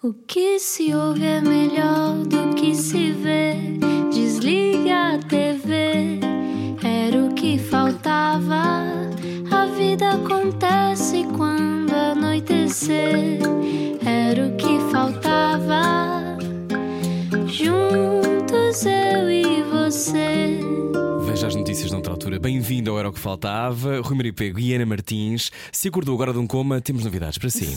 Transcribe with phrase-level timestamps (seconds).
[0.00, 3.54] O que se ouve é melhor do que se vê.
[4.12, 6.20] Desliga a TV,
[6.84, 8.84] era o que faltava.
[9.50, 13.40] A vida acontece quando anoitecer,
[14.06, 16.38] era o que faltava.
[17.48, 20.60] Juntos eu e você.
[21.26, 22.38] Veja as notícias noutra altura.
[22.38, 24.00] Bem-vindo ao Era o que Faltava.
[24.00, 25.50] Rui Maria e Ana Martins.
[25.72, 27.76] Se acordou agora de um coma, temos novidades para si.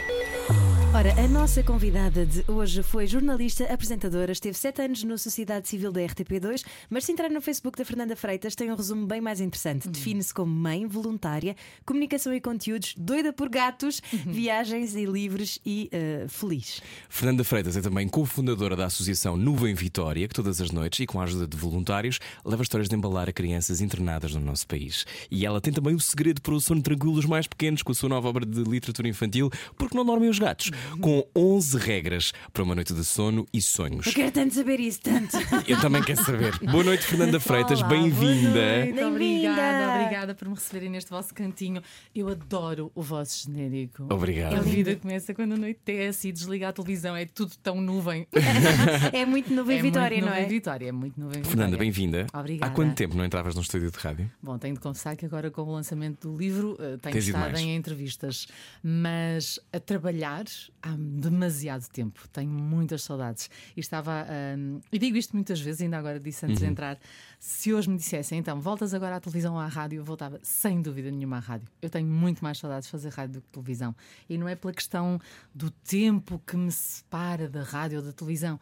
[1.01, 5.91] Ora, a nossa convidada de hoje foi jornalista, apresentadora, esteve sete anos na Sociedade Civil
[5.91, 9.41] da RTP2, mas se entrar no Facebook da Fernanda Freitas tem um resumo bem mais
[9.41, 9.89] interessante.
[9.89, 11.55] Define-se como mãe, voluntária,
[11.87, 16.83] comunicação e conteúdos, doida por gatos, viagens e livros e eh, feliz.
[17.09, 21.19] Fernanda Freitas é também cofundadora da Associação Nuvem Vitória, que todas as noites e com
[21.19, 25.03] a ajuda de voluntários leva histórias de embalar a crianças internadas no nosso país.
[25.31, 27.95] E ela tem também o segredo para o sono tranquilo dos mais pequenos com a
[27.95, 32.63] sua nova obra de literatura infantil, Porque Não Dormem os Gatos, com 11 regras para
[32.63, 34.07] uma noite de sono e sonhos.
[34.07, 35.37] Eu quero tanto saber isso, tanto.
[35.67, 36.57] Eu também quero saber.
[36.59, 38.51] Boa noite, Fernanda Freitas, bem-vinda.
[38.51, 39.07] Bem-vinda.
[39.07, 41.81] Obrigada, obrigada por me receberem neste vosso cantinho.
[42.13, 44.05] Eu adoro o vosso genérico.
[44.09, 44.55] Obrigado.
[44.55, 47.15] A vida começa quando anoitece e desliga a televisão.
[47.15, 48.27] É tudo tão nuvem.
[49.13, 50.49] é muito nuvem é Vitória, muito não nuvem é?
[50.49, 51.77] Vitória, é muito nuvem Fernanda, Vitória.
[51.77, 52.27] bem-vinda.
[52.33, 52.71] Obrigada.
[52.71, 54.31] Há quanto tempo não entravas num estúdio de rádio?
[54.41, 57.57] Bom, tenho de confessar que agora com o lançamento do livro eh, tenho Tens estado
[57.57, 58.47] em entrevistas,
[58.83, 60.45] mas a trabalhar
[60.81, 62.27] há demasiado tempo.
[62.29, 63.49] Tenho muitas saudades.
[63.75, 64.25] E estava.
[64.57, 66.71] hum, e digo isto muitas vezes, ainda agora disse antes de Uhum.
[66.71, 66.97] entrar:
[67.39, 70.81] se hoje me dissessem, então voltas agora à televisão ou à rádio, eu voltava sem
[70.81, 71.67] dúvida nenhuma à rádio.
[71.81, 73.95] Eu tenho muito mais saudades de fazer rádio do que televisão.
[74.29, 75.19] E não é pela questão
[75.53, 78.59] do tempo que me separa da rádio ou da televisão.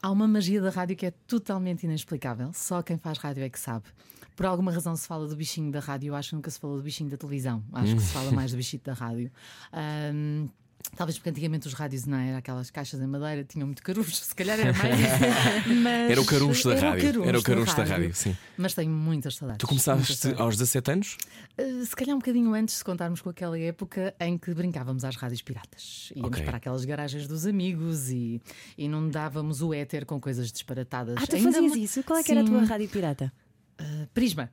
[0.00, 2.52] Há uma magia da rádio que é totalmente inexplicável.
[2.54, 3.84] Só quem faz rádio é que sabe.
[4.36, 6.76] Por alguma razão se fala do bichinho da rádio, eu acho que nunca se falou
[6.76, 7.64] do bichinho da televisão.
[7.72, 9.28] Acho que se fala mais do bichinho da rádio.
[9.72, 10.46] Ahm,
[10.96, 14.34] Talvez porque antigamente os rádios não era aquelas caixas em madeira, tinham muito carujo, se
[14.34, 14.96] calhar era mais.
[15.82, 17.24] Mas- Era o carujo da era rádio.
[17.24, 18.36] Era o carujo da rádio, sim.
[18.56, 19.58] Mas tenho muitas saudades.
[19.60, 20.40] Tu começaste saudades.
[20.40, 21.16] aos 17 anos?
[21.58, 25.14] Uh, Se calhar um bocadinho antes, se contarmos com aquela época em que brincávamos às
[25.16, 26.12] rádios piratas.
[26.16, 26.44] Íamos Ok.
[26.44, 28.40] para aquelas garagens dos amigos e,
[28.76, 31.16] e não dávamos o éter com coisas disparatadas.
[31.18, 32.02] Ah, tu Ainda fazias isso?
[32.02, 33.32] Qual é que era a tua rádio pirata?
[33.80, 34.50] uh, Prisma.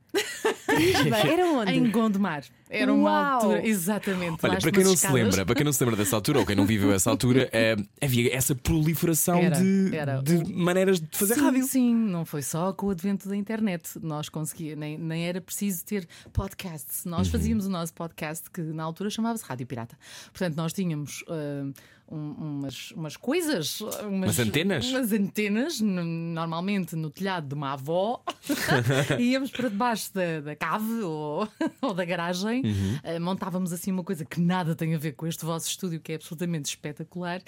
[0.67, 1.71] Era onde?
[1.71, 2.43] Em Gondomar.
[2.69, 3.33] Era uma Uau!
[3.33, 3.67] altura.
[3.67, 4.39] Exatamente.
[4.43, 5.23] Olha, para quem não nas se escadas.
[5.23, 7.75] lembra, para quem não se lembra dessa altura ou quem não viveu essa altura, eh,
[8.01, 10.21] havia essa proliferação Era, de, era.
[10.21, 11.63] de maneiras de fazer sim, rádio.
[11.63, 13.99] Sim, não foi só com o advento da internet.
[14.01, 17.05] Nós conseguíamos, nem, nem era preciso ter podcasts.
[17.05, 17.11] Uhum.
[17.11, 19.97] Nós fazíamos o nosso podcast que na altura chamava-se Rádio Pirata.
[20.31, 21.71] Portanto, nós tínhamos ah,
[22.09, 24.87] um- umas, umas coisas, umas, Umas antenas?
[24.89, 28.23] Umas antenas, no- normalmente no telhado de uma avó.
[29.19, 31.47] e íamos para debaixo da, da cave ou,
[31.81, 32.61] ou da garagem.
[32.65, 32.99] Uhum.
[33.03, 36.11] Ah, montávamos assim uma coisa que nada tem a ver com este vosso estúdio, que
[36.11, 37.41] é absolutamente espetacular.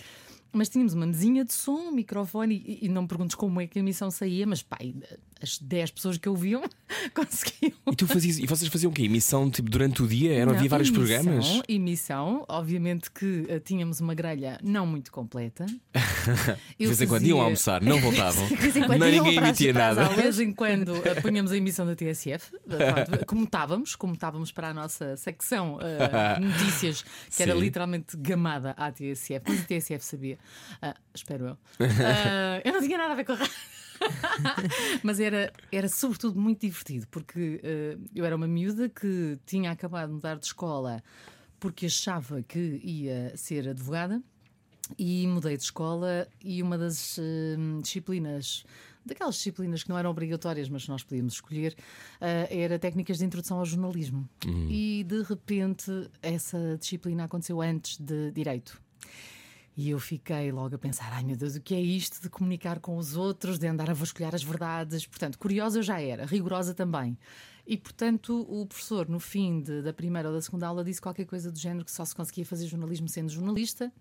[0.52, 3.68] Mas tínhamos uma mesinha de som, um microfone, e, e não me perguntes como é
[3.68, 4.78] que a emissão saía, mas pá,
[5.42, 6.64] as 10 pessoas que ouviam
[7.14, 7.74] conseguiam.
[7.92, 9.04] E tu fazias, e vocês faziam o quê?
[9.04, 10.34] Emissão tipo durante o dia?
[10.34, 11.62] Era, havia Não, vários emissão, programas?
[11.68, 15.66] Emissão, obviamente que eh, tínhamos uma grelha não muito completa.
[16.80, 18.46] De vez em quando iam almoçar, não voltavam.
[18.48, 20.06] vez em quando não ninguém emitia nada.
[20.10, 22.52] De vez em quando eh, punhamos a emissão da TSF,
[23.26, 27.04] como estávamos, como estávamos para a nossa secção eh, notícias,
[27.36, 27.60] que era Sim.
[27.60, 30.38] literalmente gamada à TSF, mas a TSF sabia,
[30.82, 31.58] Ah, espero eu.
[31.80, 33.54] Ah, eu não tinha nada a ver com a rádio.
[35.04, 40.10] Mas era, era sobretudo muito divertido, porque eh, eu era uma miúda que tinha acabado
[40.10, 41.04] de mudar de escola
[41.60, 44.22] porque achava que ia ser advogada
[44.98, 48.64] e mudei de escola e uma das eh, disciplinas
[49.06, 51.76] daquelas disciplinas que não eram obrigatórias mas nós podíamos escolher
[52.22, 54.28] eh, era técnicas de introdução ao jornalismo.
[54.70, 55.92] E de repente
[56.22, 58.82] essa disciplina aconteceu antes de direito
[59.78, 62.80] e eu fiquei logo a pensar: ai meu Deus, o que é isto de comunicar
[62.80, 65.06] com os outros, de andar a vasculhar as verdades?
[65.06, 67.16] Portanto, curiosa eu já era, rigorosa também.
[67.70, 71.26] E portanto, o professor, no fim de- da primeira ou da segunda aula, disse qualquer
[71.26, 73.92] coisa do género que só se conseguia fazer jornalismo sendo jornalista.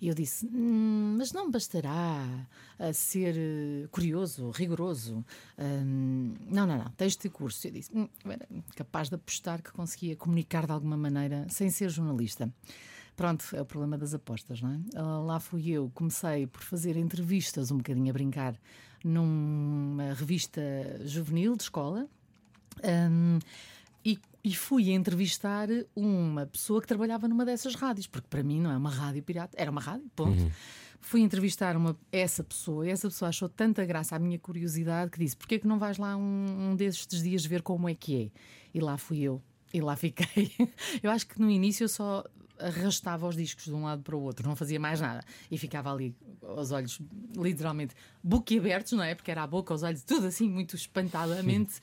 [0.00, 2.46] E eu disse: "Hum, mas não bastará
[2.78, 5.24] a ser eh, curioso, rigoroso.
[5.58, 7.66] Hum, não, não, não, tens de curso.
[7.66, 8.46] Eu disse: "Hum, era
[8.76, 12.52] capaz de apostar que conseguia comunicar de alguma maneira sem ser jornalista.
[13.18, 14.78] Pronto, é o problema das apostas, não é?
[14.94, 18.54] Ah, Lá fui eu, comecei por fazer entrevistas, um bocadinho a brincar,
[19.04, 20.62] numa revista
[21.04, 22.06] juvenil de escola.
[23.10, 23.40] Hum,
[24.04, 25.66] e, e fui entrevistar
[25.96, 29.60] uma pessoa que trabalhava numa dessas rádios, porque para mim não é uma rádio pirata,
[29.60, 30.40] era uma rádio, ponto.
[31.00, 35.18] fui entrevistar uma, essa pessoa e essa pessoa achou tanta graça à minha curiosidade que
[35.18, 38.26] disse: Porquê é que não vais lá um, um destes dias ver como é que
[38.26, 38.30] é?
[38.72, 39.42] E lá fui eu.
[39.74, 40.52] E lá fiquei.
[41.02, 42.24] Eu acho que no início eu só
[42.58, 45.24] arrastava os discos de um lado para o outro, não fazia mais nada.
[45.50, 47.00] E ficava ali, os olhos
[47.36, 49.14] literalmente boquiabertos, não é?
[49.14, 51.80] Porque era a boca, os olhos, tudo assim, muito espantadamente.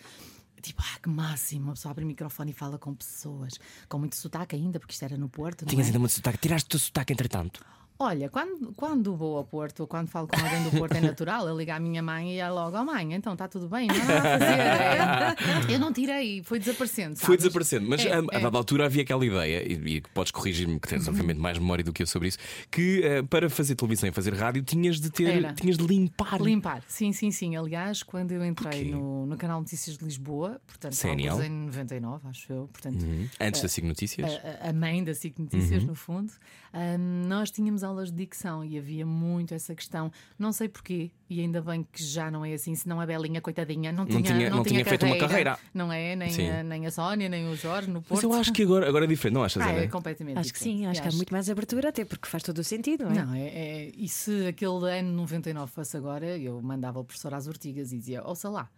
[0.62, 1.66] Tipo, ah, que máximo!
[1.66, 3.54] Uma pessoa abre o microfone e fala com pessoas,
[3.88, 5.66] com muito sotaque ainda, porque isto era no Porto.
[5.66, 5.90] Tinhas é?
[5.90, 6.40] ainda muito sotaque.
[6.40, 7.64] Tiraste o teu sotaque entretanto.
[7.98, 11.48] Olha, quando, quando vou ao Porto, ou quando falo com alguém do Porto, é natural.
[11.48, 13.96] Eu ligo à minha mãe e ela logo, oh mãe, então está tudo bem, não
[13.96, 15.70] há a fazer.
[15.70, 17.16] É, eu não tirei, foi desaparecendo.
[17.16, 17.44] Foi sabes?
[17.44, 18.40] desaparecendo, mas É, a, a é.
[18.42, 21.94] dada altura havia aquela ideia, e, e podes corrigir-me, que tens obviamente mais memória do
[21.94, 22.38] que eu sobre isso,
[22.70, 25.54] que eh, para fazer televisão e fazer rádio tinhas de ter, Era.
[25.54, 26.42] tinhas de limpar.
[26.42, 27.56] Limpar, sim, sim, sim.
[27.56, 30.98] Aliás, quando eu entrei no, no canal Notícias de Lisboa, portanto,
[31.30, 33.28] alguns em 99, acho eu, portanto, Uhum.
[33.40, 34.40] Antes da SIG Notícias.
[34.62, 35.88] a, a mãe da SIC Notícias, Uhum.
[35.90, 36.32] no fundo,
[36.74, 40.12] hum, nós tínhamos aulas de dicção e havia muito essa questão.
[40.38, 43.92] Não sei porquê, e ainda bem que já não é assim, senão a Belinha, coitadinha,
[43.92, 45.58] não tinha, tinha- não tinha feito uma carreira.
[45.74, 46.16] Não é?
[46.16, 48.24] Nem a, nem a Sónia, nem o Jorge no Mas Porto.
[48.24, 50.80] eu acho que agora, agora é diferente, não achas, Ah, é completamente Acho que diferente.
[50.80, 53.12] sim, acho E que há muito mais abertura, até porque faz todo o sentido, não
[53.12, 53.26] é?
[53.26, 57.48] Não, é, é- e se aquele ano 99 fosse agora, eu mandava o professor às
[57.48, 58.70] ortigas e dizia, ouça lá,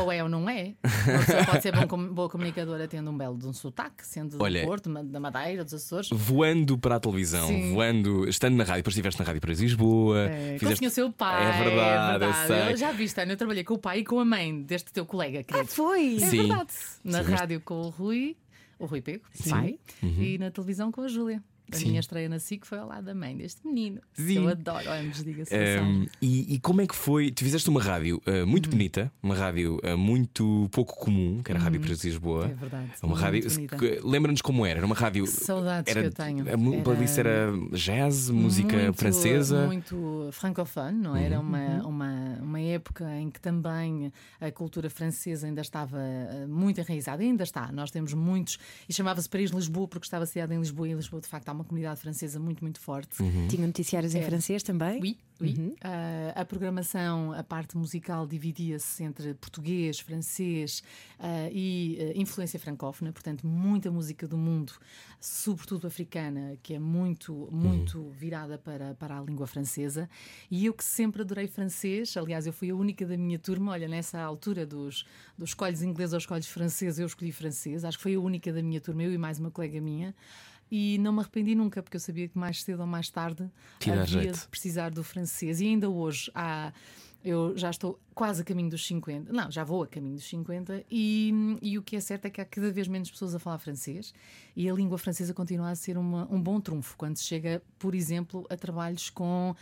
[0.00, 0.74] ou é ou não é.
[1.06, 4.36] Uma pessoa pode ser bom com- boa comunicadora tendo um belo de um sotaque, sendo
[4.42, 6.08] Olha- do Porto, da Madeira, dos Açores.
[6.12, 7.72] Voando para a televisão, Sim.
[7.74, 10.20] voando, estando na rádio, depois estiveste na rádio para Lisboa.
[10.30, 11.42] É, fizeste- o seu pai.
[11.60, 12.66] É verdade, eu é verdade.
[12.68, 12.76] sei.
[12.76, 15.40] já viste, Ana, eu trabalhei com o pai e com a mãe deste teu colega,
[15.40, 15.68] Ah, querido.
[15.68, 16.16] foi!
[16.16, 16.36] É Sim.
[16.38, 16.70] verdade.
[17.04, 18.36] Na Sim, mas- rádio com o Rui,
[18.78, 21.42] o Rui Pego, pai, e na televisão com a Júlia.
[21.70, 21.80] A Uhum.
[21.80, 21.88] Sim.
[21.88, 24.00] minha estreia na SIC foi ao lado da mãe deste menino.
[24.14, 24.36] que Sim.
[24.36, 24.88] Eu adoro.
[24.88, 27.30] Olha, a Um, e, e como é que foi?
[27.30, 28.46] Tu fizeste uma rádio uh, Uhum.
[28.46, 32.46] muito bonita, uma rádio uh, muito pouco comum, que era a Rádio Preço de Lisboa.
[32.46, 33.42] É verdade, Uma rádio.
[34.04, 34.78] Lembra-nos como era?
[34.78, 35.26] Era uma rádio.
[35.26, 36.44] Saudades era, que eu tenho.
[36.46, 39.58] A Era- playlist era jazz, música muito, francesa.
[39.60, 39.66] Uhum.
[39.66, 41.24] Muito francofone, não é?
[41.24, 41.40] era?
[41.40, 47.22] Uma, uma, uma época em que também a cultura francesa ainda estava eh, muito enraizada,
[47.22, 47.70] ainda está.
[47.72, 51.28] Nós temos muitos, e chamava-se Paris-Lisboa porque estava sediada em Lisboa, e em Lisboa, de
[51.28, 53.20] facto, há uma comunidade francesa muito, muito forte.
[53.22, 53.48] Uhum.
[53.48, 54.22] Tinha noticiários em É.
[54.22, 55.00] francês também?
[55.00, 55.74] Oui, oui.
[55.82, 60.82] Ah, a programação, a parte musical dividia-se entre português, francês
[61.18, 64.72] ah, e ah, influência francófona, portanto, muita música do mundo,
[65.20, 70.08] sobretudo africana, que é muito, muito virada para, para a língua francesa.
[70.50, 73.88] E eu que sempre adorei francês, aliás, eu fui a única da minha turma, olha,
[73.88, 75.04] nessa altura dos,
[75.36, 78.62] dos escolhos inglês aos escolhos francês, eu escolhi francês, acho que foi a única da
[78.62, 80.14] minha turma, eu e mais uma colega minha.
[80.70, 83.50] E não me arrependi nunca, porque eu sabia que mais cedo ou mais tarde
[83.86, 85.60] dar havia de precisar do francês.
[85.60, 86.72] E ainda hoje há.
[87.24, 90.84] Eu já estou quase a caminho dos 50, não, já vou a caminho dos 50,
[90.88, 93.58] e, e o que é certo é que há cada vez menos pessoas a falar
[93.58, 94.14] francês
[94.54, 97.92] e a língua francesa continua a ser uma- um bom trunfo quando se chega, por
[97.92, 99.52] exemplo, a trabalhos com,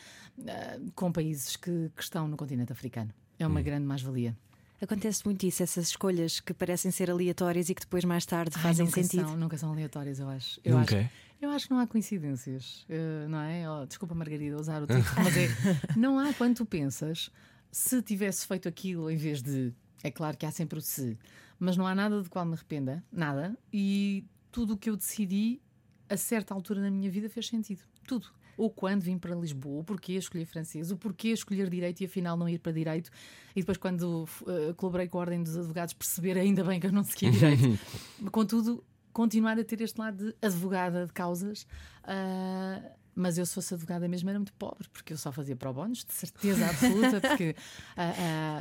[0.46, 3.10] ah, com países que, que estão no continente africano.
[3.38, 3.50] É Hum.
[3.50, 4.36] uma grande mais-valia.
[4.80, 8.62] Acontece muito isso, essas escolhas que parecem ser aleatórias e que depois mais tarde Ai,
[8.62, 9.26] fazem nunca sentido.
[9.26, 10.60] São, nunca são aleatórias, eu acho.
[10.62, 11.10] Eu Nunca acho, é?
[11.40, 13.70] eu acho que não há coincidências, eh, não é?
[13.70, 15.48] Oh, desculpa, Margarida, usar o título, mas é,
[15.96, 17.30] não há quando tu pensas
[17.70, 19.72] se tivesse feito aquilo em vez de.
[20.02, 21.18] É claro que há sempre o se,
[21.58, 25.60] mas não há nada do qual me arrependa, nada, e tudo o que eu decidi
[26.08, 27.82] a certa altura na minha vida fez sentido.
[28.06, 28.28] Tudo.
[28.56, 32.36] O quando vim para Lisboa, o porquê escolher francês, o porquê escolher direito e afinal
[32.36, 33.10] não ir para direito.
[33.54, 36.92] E depois, quando eh, colaborei com a Ordem dos Advogados, perceber ainda bem que eu
[36.92, 37.78] não seguia direito.
[38.32, 38.82] Contudo,
[39.12, 41.66] continuar a ter este lado de advogada de causas.
[42.04, 42.82] ah,
[43.16, 46.04] mas eu, se fosse advogada mesmo, era muito pobre, porque eu só fazia pro bónus,
[46.04, 47.56] de certeza absoluta, porque
[47.96, 48.12] ah,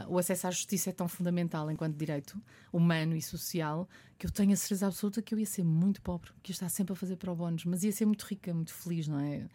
[0.04, 4.32] ah, o acesso à justiça é tão fundamental enquanto direito humano e social que eu
[4.32, 6.96] tenho a certeza absoluta que eu ia ser muito pobre, que eu estava sempre a
[6.96, 9.46] fazer pro bónus, mas ia ser muito rica, muito feliz, não é?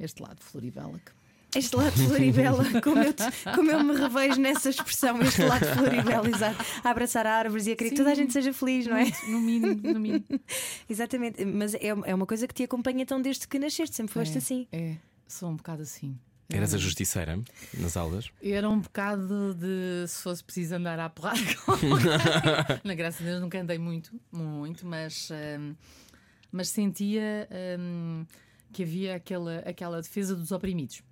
[0.00, 0.98] Este lado de Floribela.
[0.98, 1.12] que-
[1.56, 3.24] Este lado de Floribela, como eu, te-
[3.54, 6.64] como eu me revejo nessa expressão, este lado de Floribela, exato.
[6.84, 9.06] A abraçar árvores e a querer que toda a gente seja feliz, não é?
[9.28, 10.24] No mínimo, no mínimo.
[10.88, 14.34] Exatamente, mas é, é uma coisa que te acompanha então desde que nasceste, sempre foste
[14.34, 14.68] é, assim.
[14.70, 16.18] É, sou um bocado assim.
[16.50, 17.38] Eras a justiceira
[17.74, 18.30] nas aulas?
[18.42, 21.40] Era um bocado de se fosse preciso andar à porrada.
[22.84, 25.28] Na graça de Deus nunca andei muito, muito, mas,
[25.58, 25.74] hum,
[26.50, 27.46] mas sentia
[27.78, 28.24] hum,
[28.72, 31.02] que havia aquela, aquela defesa dos oprimidos.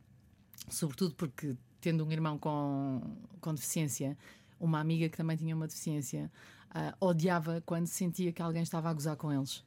[0.69, 3.01] Sobretudo porque, tendo um irmão com,
[3.41, 4.17] com deficiência,
[4.59, 6.31] uma amiga que também tinha uma deficiência,
[6.71, 9.65] ah, odiava quando sentia que alguém estava a gozar com eles.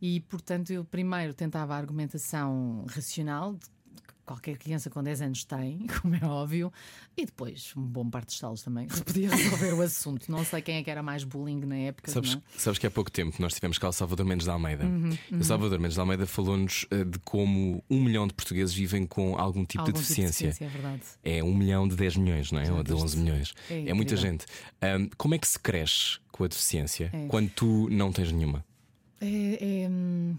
[0.00, 3.66] E, portanto, eu primeiro tentava a argumentação racional, de
[4.30, 6.72] qualquer criança com 10 anos tem, como é óbvio,
[7.16, 10.30] e depois um bom parte dos salos também podia resolver o assunto.
[10.30, 12.12] Não sei quem é que era mais bullying na época.
[12.12, 12.38] Sabes, não?
[12.54, 12.58] é?
[12.58, 14.84] sabes que há pouco tempo nós tivemos cá o Salvador Mendes de Almeida.
[14.84, 18.72] Uhum, E o Salvador Mendes de Almeida falou-nos eh, de como um milhão de portugueses
[18.72, 20.54] vivem com algum tipo Algum de tipo deficiência.
[21.24, 21.38] é.
[21.38, 22.66] É um milhão de 10 milhões, não é?
[22.66, 23.04] Já Ou de viste?
[23.04, 23.54] 11 milhões.
[23.68, 24.46] É É, muita gente.
[24.80, 27.26] Ahm, como é que se cresce com a deficiência É.
[27.26, 28.64] quando tu não tens nenhuma?
[29.20, 30.36] É, é, hum,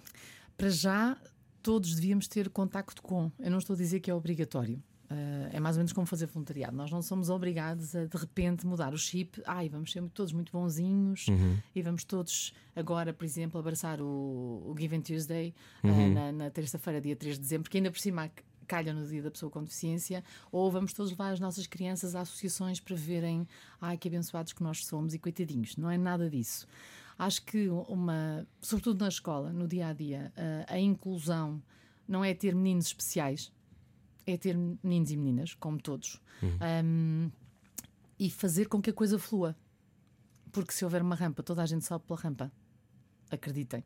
[0.57, 1.17] para já,
[1.61, 3.31] todos devíamos ter contacto com.
[3.39, 4.81] Eu não estou a dizer que é obrigatório.
[5.11, 6.75] Ah, é mais ou menos como fazer voluntariado.
[6.75, 9.41] Nós não somos obrigados a de repente mudar o chip.
[9.45, 11.25] Ai, vamos ser todos muito bonzinhos
[11.75, 15.53] e vamos todos agora, por exemplo, abraçar o, o Given Tuesday
[15.83, 18.31] ah, na, na terça-feira, dia 3 de dezembro, que ainda por cima
[18.67, 22.21] calha no dia da pessoa com deficiência, ou vamos todos levar as nossas crianças a
[22.21, 23.45] associações para verem,
[23.81, 25.75] ai que abençoados que nós somos e coitadinhos.
[25.75, 26.65] Não é nada disso.
[27.21, 30.33] Acho que uma, sobretudo na escola, no dia a dia,
[30.67, 31.61] a, a inclusão
[32.07, 33.53] não é ter meninos especiais,
[34.25, 36.19] é ter meninos e meninas, como todos,
[36.83, 37.29] Um,
[38.17, 39.55] e fazer com que a coisa flua.
[40.51, 42.51] Porque se houver uma rampa, toda a gente sobe pela rampa.
[43.29, 43.83] Acreditem.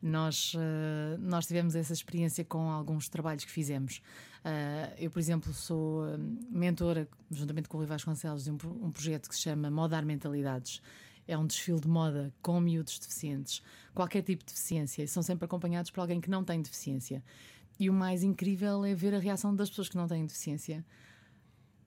[0.00, 4.00] Nós, eh, nós tivemos essa experiência com alguns trabalhos que fizemos.
[4.44, 6.16] Eh, eu, por exemplo, sou eh,
[6.48, 10.80] mentora, juntamente com o Rui Vasconcelos, de um, um projeto que se chama Modar Mentalidades.
[11.28, 13.62] É um desfile de moda com miúdos deficientes,
[13.94, 17.22] qualquer tipo de deficiência, e são sempre acompanhados por alguém que não tem deficiência.
[17.78, 20.84] E o mais incrível é ver a reação das pessoas que não têm deficiência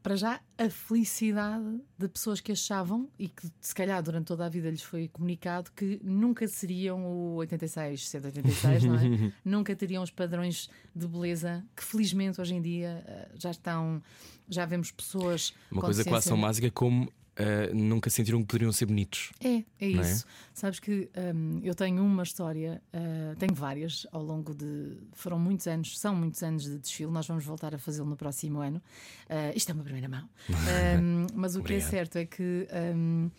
[0.01, 4.50] para já a felicidade de pessoas que achavam e que se calhar durante toda a
[4.50, 9.33] vida lhes foi comunicado que nunca seriam o 86, 186, não é?
[9.45, 14.01] nunca teriam os padrões de beleza que felizmente hoje em dia eh, já estão,
[14.50, 18.86] já vemos pessoas Uma coisa quase tão básica como ah, nunca sentiram que poderiam ser
[18.86, 19.31] bonitos.
[19.41, 19.88] é, é é?
[19.88, 20.25] isso.
[20.53, 24.98] Sabes que hum, eu tenho uma história, uh, tenho várias ao longo de.
[25.13, 28.60] Foram muitos anos, são muitos anos de desfile, nós vamos voltar a fazê-lo no próximo
[28.60, 28.81] ano.
[29.29, 30.29] Uh, isto é uma primeira mão.
[31.01, 31.89] Um, mas o que é Obrigado.
[31.89, 32.67] certo é que.
[32.95, 33.29] um,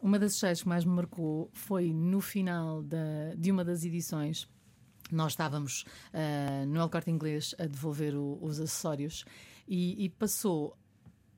[0.00, 4.46] uma das histórias que mais me marcou foi no final da- de uma das edições.
[5.10, 9.24] Nós estávamos uh, no El Corte Inglês a devolver o- os acessórios
[9.66, 10.76] e, e passou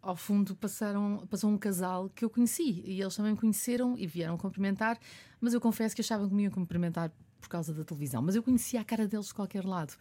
[0.07, 4.07] ao fundo passaram, passou um casal que eu conheci e eles também me conheceram e
[4.07, 4.99] vieram cumprimentar,
[5.41, 7.11] mas eu confesso que achavam que me iam cumprimentar
[7.41, 9.95] por causa da televisão, mas eu conhecia a cara deles de qualquer lado.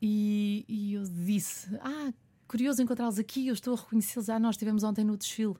[0.00, 2.12] E, e eu disse: Ah,
[2.48, 4.28] curioso encontrá-los aqui, eu estou a reconhecê-los.
[4.28, 5.54] Ah, nós estivemos ontem no desfile.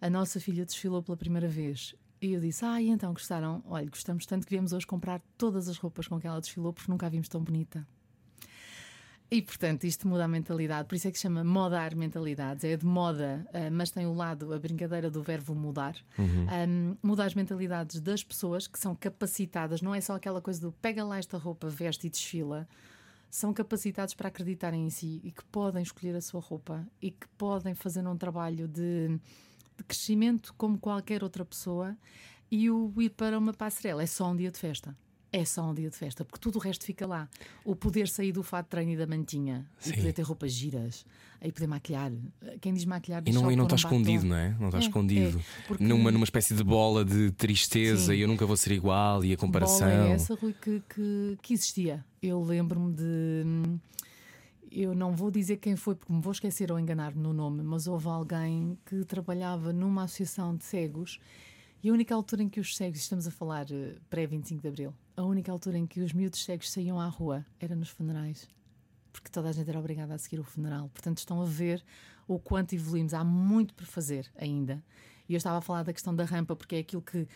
[0.00, 1.94] A nossa filha desfilou pela primeira vez.
[2.20, 3.62] E eu disse: Ah, e então gostaram?
[3.66, 6.90] Olha, gostamos tanto que viemos hoje comprar todas as roupas com que ela desfilou porque
[6.90, 7.86] nunca a vimos tão bonita.
[9.28, 12.64] E portanto, isto muda a mentalidade, por isso é que se chama modar mentalidades.
[12.64, 15.96] É de moda, ah, mas tem o lado, a brincadeira do verbo mudar.
[16.18, 20.70] Um, muda as mentalidades das pessoas que são capacitadas, não é só aquela coisa do
[20.70, 22.68] pega lá esta roupa, veste e desfila.
[23.28, 27.26] São capacitados para acreditarem em si e que podem escolher a sua roupa e que
[27.36, 29.08] podem fazer um trabalho de,
[29.76, 31.96] de crescimento como qualquer outra pessoa.
[32.48, 34.96] E o ir para uma passarela é só um dia de festa.
[35.32, 37.28] É só um dia de festa, porque tudo o resto fica lá.
[37.64, 39.92] O poder sair do fato de treino e da mantinha, e Sim.
[39.96, 41.04] poder ter roupas giras,
[41.40, 42.12] aí poder maquilhar.
[42.60, 43.96] Quem diz maquilhar E diz não, só e não está um batom.
[43.96, 44.56] escondido, não é?
[44.58, 45.38] Não está É, escondido.
[45.38, 48.18] é, porque- numa, numa espécie de bola de tristeza Sim.
[48.18, 49.88] e eu nunca vou ser igual e a comparação.
[49.88, 52.04] Bola é essa, Rui, que, que, que existia.
[52.22, 53.42] Eu lembro-me de.
[53.44, 53.78] hum,
[54.70, 57.86] Eu não vou dizer quem foi, porque me vou esquecer ou enganar-me no nome, mas
[57.86, 61.18] houve alguém que trabalhava numa associação de cegos
[61.82, 64.94] e a única altura em que os cegos, estamos a falar eh, pré-25 de Abril,
[65.16, 68.48] a única altura em que os miúdos cegos saíam à rua era nos funerais.
[69.12, 70.90] Porque toda a gente era obrigada a seguir o funeral.
[70.90, 71.82] Portanto, estão a ver
[72.28, 73.14] o quanto evoluímos.
[73.14, 74.82] Há muito por fazer ainda.
[75.28, 77.26] E eu estava a falar da questão da rampa, porque é aquilo que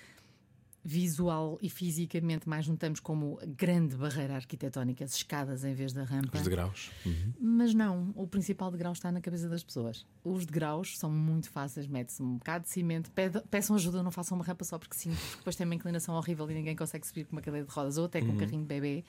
[0.85, 6.37] visual e fisicamente mais notamos como grande barreira arquitetónica, as escadas em vez da rampa.
[6.39, 6.91] Os degraus.
[7.05, 7.33] Uhum.
[7.39, 10.07] Mas não, o principal degrau está na cabeça das pessoas.
[10.25, 14.37] Os degraus são muito fáceis, mete-se um bocado de cimento, pede- peçam ajuda, não façam
[14.39, 17.25] uma rampa só porque sim, porque depois tem uma inclinação horrível e ninguém consegue subir
[17.27, 19.05] com uma cadeira de rodas ou até com um carrinho de bebê.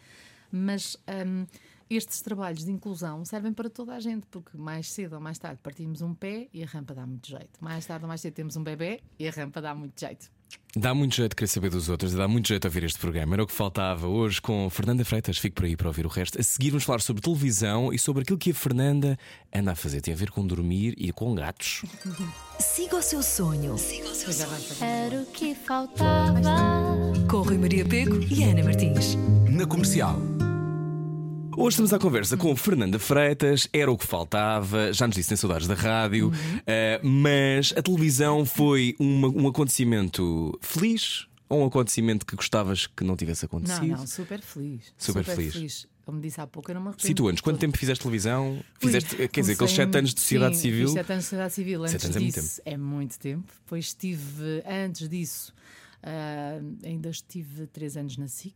[0.52, 1.46] Mas hum,
[1.90, 5.62] estes trabalhos de inclusão servem para toda a gente, porque mais cedo ou mais tarde
[5.64, 7.64] partimos um pé e a rampa dá muito jeito.
[7.64, 10.30] Mais tarde ou mais cedo temos um bebê e a rampa dá muito jeito.
[10.76, 13.36] Dá muito jeito de querer saber dos outros, dá muito jeito de ouvir este programa.
[13.36, 15.38] Era o que faltava hoje com Fernanda Freitas.
[15.38, 16.40] Fico por aí para ouvir o resto.
[16.40, 19.18] A seguir, vamos falar sobre televisão e sobre aquilo que a Fernanda
[19.54, 20.02] anda a fazer.
[20.02, 21.84] Tem a ver com dormir e com gatos.
[22.60, 23.76] Siga o seu sonho.
[24.24, 24.86] Pois já vai fazer.
[24.86, 26.42] Era o que faltava.
[27.30, 29.16] Com Rui Maria Pego e Ana Martins.
[29.50, 30.18] Na comercial.
[31.58, 35.38] Hoje estamos à conversa com Fernanda Freitas, era o que faltava, já nos disse, tem
[35.38, 36.32] saudades da rádio,
[36.66, 43.04] eh, mas a televisão foi uma- um acontecimento feliz ou um acontecimento que gostavas que
[43.04, 43.88] não tivesse Não, acontecido?
[43.98, 44.94] não, super feliz.
[44.98, 45.88] Super feliz.
[46.06, 47.08] como disse há pouco, eu não me arrependo.
[47.08, 48.54] Situa-nos, quanto tempo fizeste televisão?
[48.54, 50.88] Ui, Fizeste, quer dizer, aqueles comecei 7 anos de sociedade sim, civil.
[50.88, 51.82] fiz sete anos de sociedade civil.
[51.84, 53.54] Antes Sete anos é muito disso, é muito tempo.
[53.64, 55.54] Depois estive, antes disso,
[56.04, 58.56] ah, ainda estive três anos na SIC.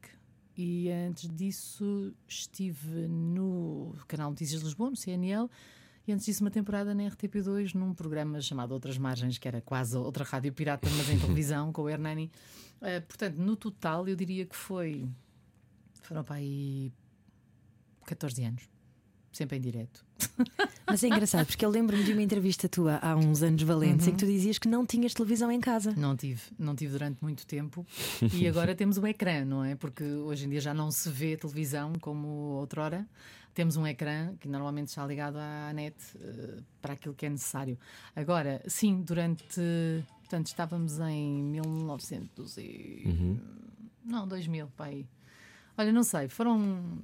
[0.57, 5.49] E antes disso estive no canal Notícias de Lisboa, no CNL.
[6.07, 9.97] E antes disso, uma temporada na RTP2, num programa chamado Outras Margens, que era quase
[9.97, 12.31] outra rádio pirata, mas em televisão, com o Hernani.
[12.79, 15.09] Ah, portanto, no total, eu diria que foi.
[16.03, 16.93] Foram para aí
[18.05, 18.74] 14 anos.
[19.35, 20.05] Sempre em direto.
[20.87, 24.13] Mas é engraçado, porque eu lembro-me de uma entrevista tua há uns anos valentes em
[24.13, 25.91] que tu dizias que não tinhas televisão em casa.
[25.91, 27.85] Não tive, não tive durante muito tempo
[28.31, 29.75] e agora temos um ecrã, não é?
[29.75, 33.05] Porque hoje em dia já não se vê televisão como outrora.
[33.53, 37.77] Temos um ecrã que normalmente está ligado à net eh, para aquilo que é necessário.
[38.15, 39.61] Agora, sim, durante.
[40.19, 43.37] Portanto, estávamos em 1900 e.
[44.05, 45.05] Não, 2000, pai.
[45.77, 47.01] Olha, não sei, foram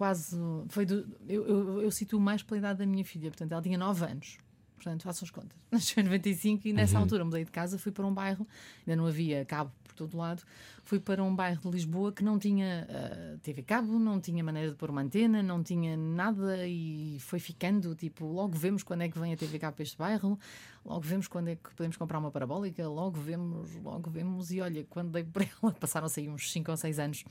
[0.00, 0.34] quase.
[0.70, 3.76] Foi do, eu, eu, eu situo mais pela idade da minha filha, portanto, ela tinha
[3.76, 4.38] 9 anos.
[4.76, 5.58] Portanto, façam as contas.
[5.70, 9.06] Nasceu em 95 e nessa altura mudei de casa, fui para um bairro, ainda não
[9.06, 10.42] havia cabo por todo lado,
[10.84, 14.70] fui para um bairro de Lisboa que não tinha ah, TV cabo, não tinha maneira
[14.70, 19.08] de pôr uma antena, não tinha nada e foi ficando, tipo, logo vemos quando é
[19.10, 20.38] que vem a TV cabo para este bairro,
[20.82, 24.82] logo vemos quando é que podemos comprar uma parabólica, logo vemos, logo vemos e olha,
[24.88, 27.24] quando dei por ela, passaram-se aí uns 5 ou 6 anos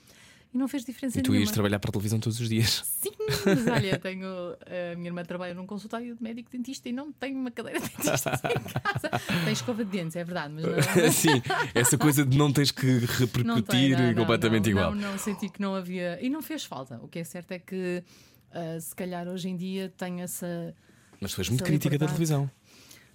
[0.53, 1.45] e não fez diferença E tu nenhuma.
[1.45, 2.81] ias trabalhar para a televisão todos os dias.
[2.85, 3.11] Sim,
[3.45, 7.35] mas olha, tenho, a minha irmã trabalha num consultório de médico dentista e não tem
[7.35, 9.09] uma cadeira de dentista em casa.
[9.43, 10.73] Tem escova de dentes, é verdade, mas não.
[11.11, 11.41] Sim,
[11.75, 14.95] essa coisa de não tens que repercutir tem, não, completamente não, igual.
[14.95, 16.17] Não, não, senti que não havia.
[16.21, 16.99] E não fez falta.
[17.03, 18.03] O que é certo é que,
[18.51, 20.73] ah, se calhar, hoje em dia tenho essa.
[21.21, 22.49] Mas tu és muito crítica da televisão.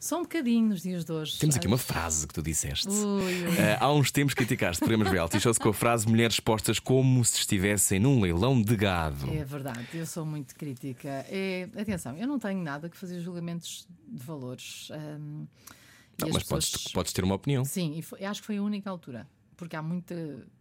[0.05, 1.39] Só um bocadinho nos dias de hoje.
[1.39, 2.87] Temos aqui uma frase que tu disseste.
[2.91, 3.57] Ui, ui.
[3.59, 7.39] Eh, há uns tempos criticaste programas reality shows com a frase mulheres postas como se
[7.39, 9.31] estivessem num leilão de gado.
[9.33, 11.09] É verdade, eu sou muito crítica.
[11.09, 14.91] É, atenção, eu não tenho nada que fazer julgamentos de valores.
[14.91, 17.65] e Não, as mas pessoas- podes, podes ter uma opinião.
[17.65, 19.27] Sim, e foi- acho que foi a única altura.
[19.57, 20.15] Porque há muita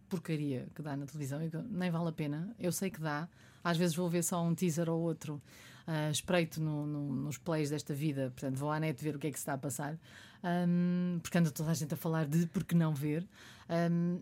[0.07, 2.55] porcaria que dá na televisão e nem vale a pena.
[2.57, 3.27] Eu sei que dá.
[3.61, 5.41] Às vezes vou ver só um teaser ou outro,
[5.87, 8.31] ah, espreito no- no- nos plays desta vida.
[8.35, 9.97] Portanto, vou à net ver o que é que se está a passar.
[10.43, 13.25] Ahm, porque anda toda a gente a falar de porque não ver.
[13.69, 14.19] Ahm,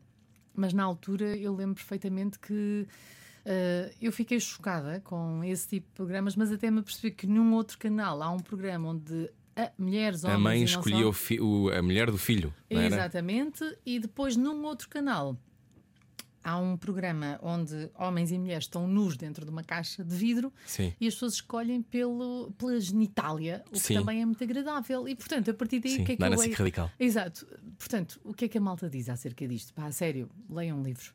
[0.56, 2.88] mas na altura eu lembro perfeitamente que.
[3.46, 7.54] ah, eu fiquei chocada com esse tipo de programas, mas até me percebi que num
[7.54, 11.82] outro canal há um programa onde ah, mulheres, homens A mãe escolhia só- o a
[11.82, 12.54] mulher do filho.
[12.70, 15.38] Exatamente, e depois num outro canal
[16.44, 20.52] há um programa onde homens e mulheres estão nus dentro de uma caixa de vidro
[20.66, 20.94] Sim.
[21.00, 23.94] e as pessoas escolhem pelo, pela genitália, o que Sim.
[23.96, 25.08] também é muito agradável.
[25.08, 26.54] E portanto, a partir daí, Sim, o que é que eu na leio?
[26.56, 26.92] Radical.
[27.00, 29.74] Exato, portanto, o que é que a malta diz acerca disto?
[29.74, 31.14] Pá, a sério, leiam livros.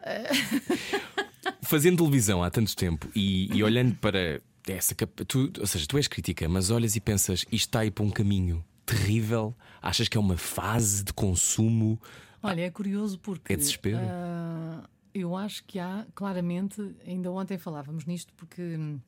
[1.62, 5.96] Fazendo televisão há tanto tempo e, e olhando para essa capa- tu, ou seja, tu
[5.96, 9.54] és crítica, mas olhas e pensas isto está aí para um caminho terrível.
[9.80, 12.00] Achas que é uma fase de consumo?
[12.42, 13.98] Olha, é curioso porque É desespero.
[14.00, 18.98] ah, eu acho que há, claramente, ainda ontem falávamos nisto porque hum,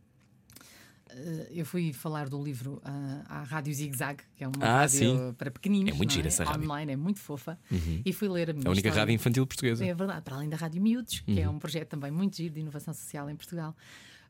[1.10, 1.14] ah,
[1.50, 4.98] eu fui falar do livro ah, à Rádio Zig Zag, que é uma Ah, rádio
[4.98, 5.34] sim.
[5.38, 5.92] para pequeninos.
[5.92, 6.60] É muito não gira essa rádio.
[6.60, 6.66] Uhum.
[6.70, 7.58] Online, é muito fofa.
[8.04, 9.00] E fui ler a minha É a única história.
[9.02, 9.84] rádio infantil portuguesa.
[9.86, 12.60] É verdade, para além da Rádio Miúdos, que é um projeto também muito giro de
[12.60, 13.74] inovação social em Portugal.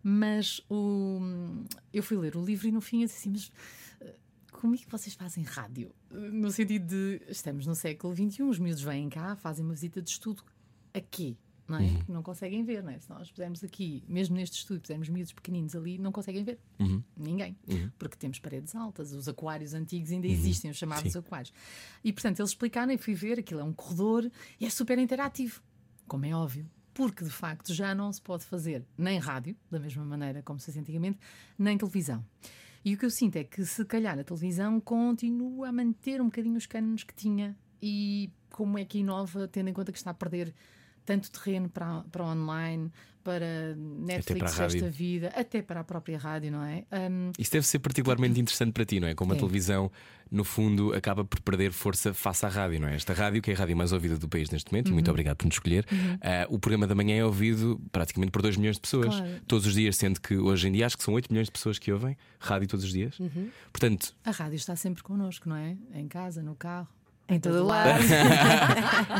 [0.05, 1.21] Mas o,
[1.93, 3.51] eu fui ler o livro e no fim eu disse assim: Mas
[4.63, 5.93] como é que vocês fazem rádio?
[6.09, 10.09] No sentido de estamos no século XXI, os miúdos vêm cá, fazem uma visita de
[10.09, 10.45] estudo
[10.95, 11.37] aqui.
[11.67, 12.05] Não é?
[12.09, 13.01] Não conseguem ver, não é?
[13.01, 16.61] Se nós pusermos aqui, mesmo neste estudo, pusermos miúdos pequeninos ali, não conseguem ver.
[17.17, 17.57] Ninguém.
[17.99, 21.53] Porque temos paredes altas, os aquários antigos ainda existem, os chamados aquários.
[22.05, 25.61] E portanto, eles explicaram e fui ver, aquilo é um corredor e é super interativo,
[26.07, 26.71] como é óbvio.
[26.95, 30.67] Porque de facto já não se pode fazer nem rádio, da mesma maneira como se
[30.67, 31.19] fazia antigamente,
[31.59, 32.25] nem televisão.
[32.85, 36.27] E o que eu sinto é que, se calhar, a televisão continua a manter um
[36.27, 40.11] bocadinho os cânones que tinha e como é que inova, tendo em conta que está
[40.11, 40.53] a perder
[41.05, 42.91] tanto terreno para, para online,
[43.25, 46.85] para Netflix, para a esta vida, até para a própria rádio, não é?
[47.09, 49.15] Hum, Isso deve ser particularmente interessante para ti, não é?
[49.15, 49.39] Como a É.
[49.39, 49.93] televisão,
[50.29, 52.97] no fundo, acaba por perder força face à rádio, não é?
[52.97, 54.95] Esta rádio, que é a rádio mais ouvida do país neste momento, Uhum.
[54.95, 55.87] muito obrigado por nos escolher.
[56.21, 59.41] ah, o programa da manhã é ouvido praticamente por 2 milhões de pessoas Claro.
[59.47, 61.79] todos os dias, sendo que hoje em dia acho que são 8 milhões de pessoas
[61.79, 63.21] que ouvem rádio todos os dias.
[63.21, 63.51] Uhum.
[63.73, 65.77] Portanto, a rádio está sempre connosco, não é?
[65.95, 66.89] Em casa, no carro.
[67.29, 68.01] Em todo lado.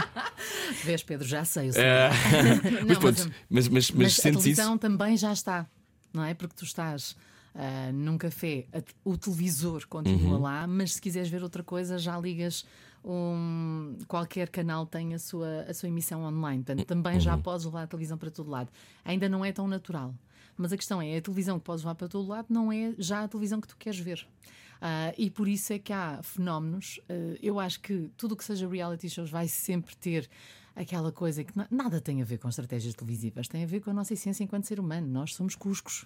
[0.85, 1.69] Vês, Pedro, já sei.
[1.69, 1.85] Eu sei.
[1.85, 2.11] ah,
[2.81, 4.79] Não, mas, pronto, mas, mas, mas mas a televisão isso?
[4.79, 5.67] também já está,
[6.13, 6.35] não é?
[6.35, 7.17] Porque tu estás
[7.55, 10.43] ah, num café, a- o televisor continua Uhum.
[10.43, 12.65] lá, mas se quiseres ver outra coisa, já ligas
[13.05, 16.63] um- qualquer canal tem a sua, a sua emissão online.
[16.63, 17.43] Portanto, também já Uhum.
[17.43, 18.69] podes levar a televisão para todo lado.
[19.05, 20.15] Ainda não é tão natural.
[20.57, 23.23] Mas a questão é: a televisão que podes levar para todo lado não é já
[23.25, 24.27] a televisão que tu queres ver.
[24.85, 26.99] Ah, e por isso é que há fenómenos.
[27.09, 30.29] ah, eu acho que tudo o que seja reality shows vai sempre ter
[30.75, 33.91] aquela coisa que na- nada tem a ver com estratégias televisivas, tem a ver com
[33.91, 35.07] a nossa essência enquanto ser humano.
[35.07, 36.05] Nós somos cuscos.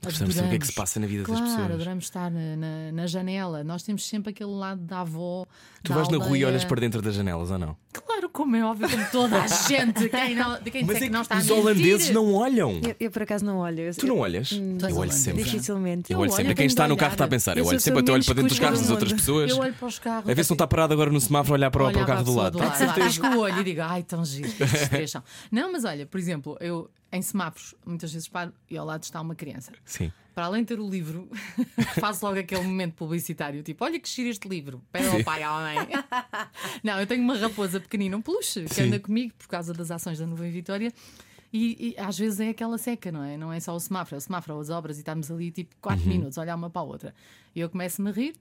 [0.00, 1.70] Precisamos saber o que é que se passa na vida das Claro, pessoas.
[1.72, 3.64] adoramos estar na, na- na janela.
[3.64, 5.46] Nós temos sempre aquele lado da avó.
[5.82, 6.46] Tu da vais na rua e aldeia.
[6.48, 7.76] olhas para dentro das janelas ou não?
[7.92, 10.08] Claro, como é óbvio, como toda a gente.
[10.08, 11.58] Quem não, de quem Mas é que não que está a os mentir.
[11.62, 12.80] holandeses não olham.
[12.86, 13.80] Eu, eu, por acaso não olho.
[13.80, 14.52] Eu- Tu não olhas?
[14.52, 15.44] És Eu olho sempre.
[15.44, 16.12] Dificilmente.
[16.12, 16.54] Eu Eu olho sempre.
[16.54, 17.56] Quem está no carro está a pensar.
[17.58, 19.50] Eu olho sempre, até olho para dentro dos carros das outras pessoas.
[19.50, 20.30] Eu olho para os carros.
[20.30, 22.34] A ver se não está parado agora no semáforo a olhar para, o- carro do
[22.34, 22.58] lado.
[22.58, 22.94] lado.
[22.94, 24.48] Pisco o olho e digo, ai, tão giro.
[24.48, 28.76] estes três são." Não, mas olha, por exemplo, eu em semáforos muitas vezes paro e
[28.76, 29.72] ao lado está uma criança.
[29.84, 30.10] Sim.
[30.34, 31.28] Para além de ter o livro,
[32.00, 35.50] faço logo aquele momento publicitário, tipo, olha que giro este livro, pede ao pai, à
[35.52, 35.76] mãe.
[36.82, 38.82] Não, eu tenho uma raposa pequenina, um peluche, que Sim.
[38.84, 40.92] anda comigo por causa das ações da Nuvem Vitória.
[41.52, 43.36] E, e às vezes é aquela seca, não é?
[43.36, 46.02] Não é só o semáforo, é o semáforo, as obras, e estamos ali tipo 4
[46.02, 46.08] Uhum.
[46.10, 47.14] minutos a olhar uma para a outra.
[47.54, 48.34] E eu começo-me a rir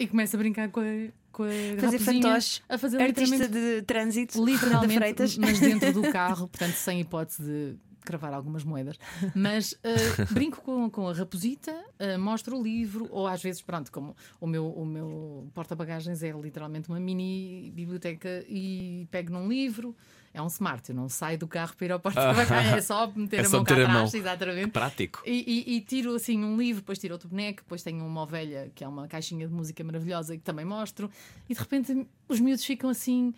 [0.00, 0.84] e começo a brincar com a,
[1.30, 2.60] com a Fazer fantoche.
[2.68, 4.42] a fazer Artista de trânsito.
[4.44, 5.38] Literalmente, Freitas.
[5.38, 7.76] mas dentro do carro, portanto, sem hipótese de
[8.06, 8.98] cravar algumas moedas.
[9.34, 13.92] Mas eh, brinco com, com a raposita, eh, mostro o livro, ou às vezes, pronto,
[13.92, 19.94] como o meu, o meu porta-bagagens é literalmente uma mini biblioteca e pego num livro.
[20.32, 23.38] É um smart, eu não saio do carro para ir ao porta-bagagens, é só meter
[23.38, 24.20] É a só mão cá a atrás, mão.
[24.20, 24.70] exatamente.
[24.70, 25.22] Prático.
[25.24, 28.70] E, e- e tiro assim um livro, depois tiro outro boneco, depois tenho uma ovelha
[28.74, 31.10] que é uma caixinha de música maravilhosa que também mostro,
[31.48, 33.32] e de repente os miúdos ficam assim.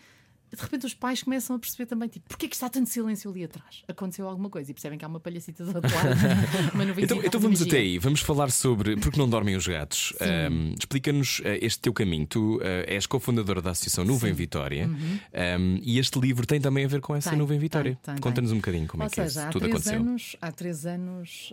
[0.55, 3.45] De repente os pais começam a perceber também, tipo, porquê que está tanto silêncio ali
[3.45, 3.83] atrás?
[3.87, 6.09] Aconteceu alguma coisa e percebem que há uma palhacita do outro lado.
[6.75, 10.13] uma nuvenzinha Então, então vamos até aí, vamos falar sobre porque não dormem os gatos.
[10.21, 12.27] Ahm, Explica-nos ah, este teu caminho.
[12.27, 14.89] Tu ah, és cofundadora da Associação Nuvem Vitória
[15.33, 17.33] Ahm, e este livro tem também a ver com essa Uhum.
[17.33, 17.99] Tem, Nuvem Vitória.
[18.21, 20.01] Conta-nos um bocadinho como Ou é que seja, isso tudo aconteceu.
[20.01, 21.53] anos, há três anos.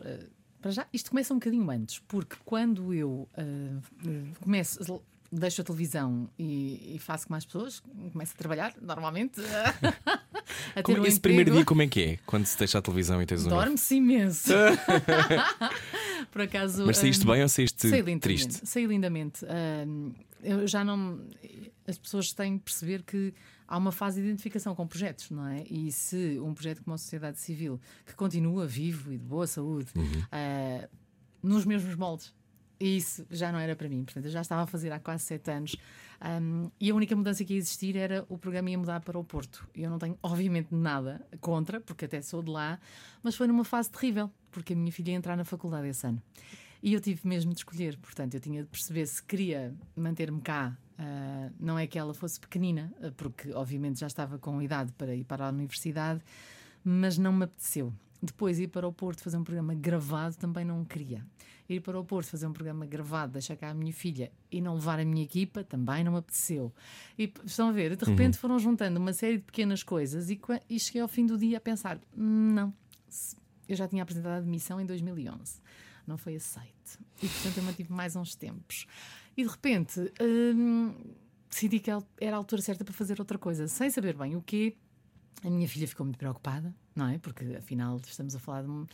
[0.61, 3.43] para já, isto começa um bocadinho antes, porque quando eu eh,
[4.39, 4.79] começo,
[5.39, 7.79] deixo a televisão e, e faço com mais pessoas,
[8.11, 9.41] começo a trabalhar normalmente.
[10.75, 11.57] a Como- um esse primeiro emprego.
[11.57, 12.17] dia, como é que é?
[12.25, 13.49] Quando se deixa a televisão e tens um.
[13.49, 14.51] Dorme-se imenso.
[16.31, 16.85] Por acaso.
[16.85, 18.21] Mas saíste hum, bem ou saíste Saí lindamente.
[18.21, 18.61] triste?
[18.67, 19.45] Saí lindamente.
[19.87, 21.19] Hum, eu já não.
[21.87, 23.33] As pessoas têm de perceber que
[23.67, 25.63] há uma fase de identificação com projetos, não é?
[25.69, 29.89] E se um projeto como a sociedade civil, que continua vivo e de boa saúde,
[29.95, 30.23] Uhum.
[30.31, 30.87] ah,
[31.43, 32.33] nos mesmos moldes.
[32.79, 35.23] E isso já não era para mim, portanto, eu já estava a fazer há quase
[35.23, 35.75] sete anos.
[36.41, 39.23] hum, e a única mudança que ia existir era o programa ia mudar para o
[39.23, 39.67] Porto.
[39.73, 42.79] Eu não tenho, obviamente, nada contra, porque até sou de lá,
[43.23, 46.21] mas foi numa fase terrível, porque a minha filha ia entrar na faculdade esse ano.
[46.83, 50.77] E eu tive mesmo de escolher, portanto, eu tinha de perceber se queria manter-me cá.
[50.99, 55.15] ah, não é que ela fosse pequenina, ah, porque obviamente já estava com idade para
[55.15, 56.21] ir para a universidade,
[56.83, 57.91] mas não me apeteceu.
[58.25, 61.25] Depois ir para o Porto fazer um programa gravado também não queria.
[61.67, 64.75] Ir para o Porto fazer um programa gravado, deixar cá a minha filha e não
[64.75, 66.73] levar a minha equipa também não me apeteceu.
[67.17, 70.79] E estão a ver, de repente foram juntando uma série de pequenas coisas e, e
[70.79, 72.73] cheguei ao fim do dia a pensar: "Hum, não,
[73.67, 75.59] eu já tinha apresentado a admissão em 2011,
[76.05, 76.99] não foi aceite.
[77.21, 78.85] E portanto eu mantive mais uns tempos.
[79.35, 80.93] E de repente hum,
[81.49, 84.75] decidi que era a altura certa para fazer outra coisa, sem saber bem o quê.
[85.43, 87.17] A minha filha ficou muito preocupada, não é?
[87.19, 88.69] Porque afinal estamos a falar de.
[88.69, 88.85] um-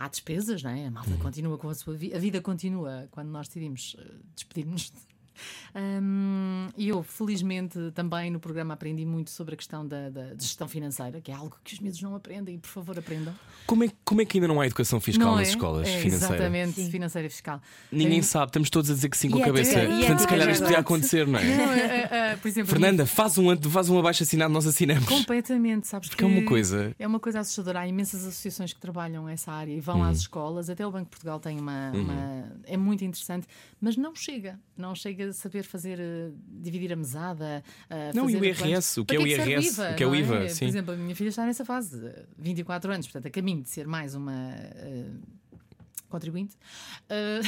[0.00, 0.86] Há despesas, não é?
[0.86, 2.16] A malta continua com a sua vida.
[2.16, 4.92] A vida continua quando nós decidimos eh, despedir-nos.
[5.74, 10.68] Hum, E eu, felizmente, também no programa aprendi muito sobre a questão da, da gestão
[10.68, 13.34] financeira, que é algo que os miúdos não aprendem e por favor aprendam.
[13.66, 15.50] Como é, como é que ainda não há educação fiscal não nas é?
[15.50, 16.34] escolas é, financeira?
[16.34, 17.60] Exatamente, financeira e fiscal.
[17.92, 19.78] Ninguém Tem- sabe, estamos todos a dizer que sim com a cabeça.
[19.78, 21.44] ética- e Portanto, se calhar isto podia acontecer, não é?
[21.56, 25.06] Não, é, é, é, por exemplo, Fernanda, faz um, faz um abaixo assinado, nós assinamos.
[25.08, 27.80] Completamente, sabes Porque é uma coisa- É uma coisa assustadora.
[27.80, 30.04] Há imensas associações que trabalham essa área e vão Uhum.
[30.04, 30.70] às escolas.
[30.70, 33.46] Até o Banco de Portugal tem uma, uma- É muito interessante,
[33.80, 34.58] mas não chega.
[34.76, 35.98] Não chega saber fazer.
[36.00, 37.62] eh, dividir a mesada.
[37.90, 38.96] eh, Não, e o IRS, planos.
[38.98, 40.58] o que é o IRS, o que é o não IVA, sim.
[40.60, 43.68] Por exemplo, a minha filha está nessa fase, eh, 24 anos, portanto, a caminho de
[43.68, 44.32] ser mais uma.
[46.08, 46.56] Contribuinte.
[47.08, 47.40] Eh,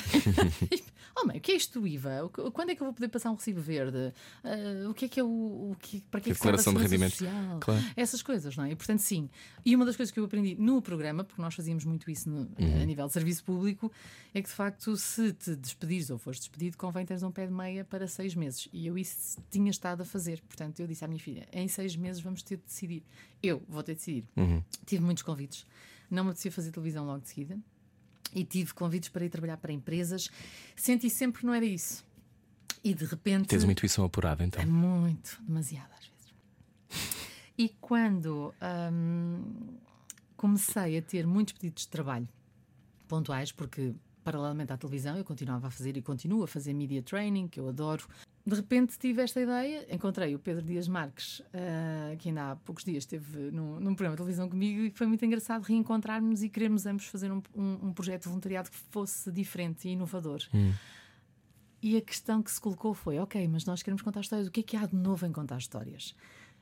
[1.16, 2.28] oh, mãe, o que é isto do IVA?
[2.52, 4.12] Quando é que eu vou poder passar um recibo verde?
[4.44, 5.26] Eh, o que é que é o.
[5.72, 7.12] o que, para que é que Declaração de rendimento.
[7.12, 7.58] social?
[7.60, 7.84] Claro.
[7.96, 8.72] Essas coisas, não é?
[8.72, 9.28] E portanto, sim.
[9.64, 12.40] E uma das coisas que eu aprendi no programa, porque nós fazíamos muito isso no-
[12.58, 12.82] Uhum.
[12.82, 13.90] a nível de serviço público,
[14.34, 17.52] é que de facto, se te despedires ou fores despedido, convém teres um pé de
[17.52, 18.68] meia para seis meses.
[18.72, 20.40] E eu isso tinha estado a fazer.
[20.42, 23.02] Portanto, eu disse à minha filha: em seis meses vamos ter de decidir.
[23.42, 24.24] Eu vou ter de decidir.
[24.36, 24.62] Uhum.
[24.86, 25.64] Tive muitos convites.
[26.10, 27.56] Não me apetecia fazer televisão logo de seguida.
[28.34, 30.30] E tive convites para ir trabalhar para empresas.
[30.76, 32.04] Senti sempre que não era isso.
[32.82, 33.48] E de repente.
[33.48, 34.62] Tens uma intuição apurada, então.
[34.62, 36.34] É muito, demasiado às vezes.
[37.58, 38.54] E quando
[38.92, 39.42] hum,
[40.36, 42.28] comecei a ter muitos pedidos de trabalho
[43.06, 47.48] pontuais, porque paralelamente à televisão eu continuava a fazer e continuo a fazer media training,
[47.48, 48.06] que eu adoro.
[48.50, 52.82] De repente tive esta ideia, encontrei o Pedro Dias Marques, uh, que ainda há poucos
[52.82, 56.84] dias esteve num, num, programa de televisão comigo, e foi muito engraçado reencontrarmos e queremos
[56.84, 60.40] ambos fazer um, um, um projeto de voluntariado que fosse diferente e inovador.
[60.52, 60.72] Hum.
[61.80, 64.58] E a questão que se colocou foi: ok, mas nós queremos contar histórias, o que
[64.58, 66.16] é que há de novo em contar histórias?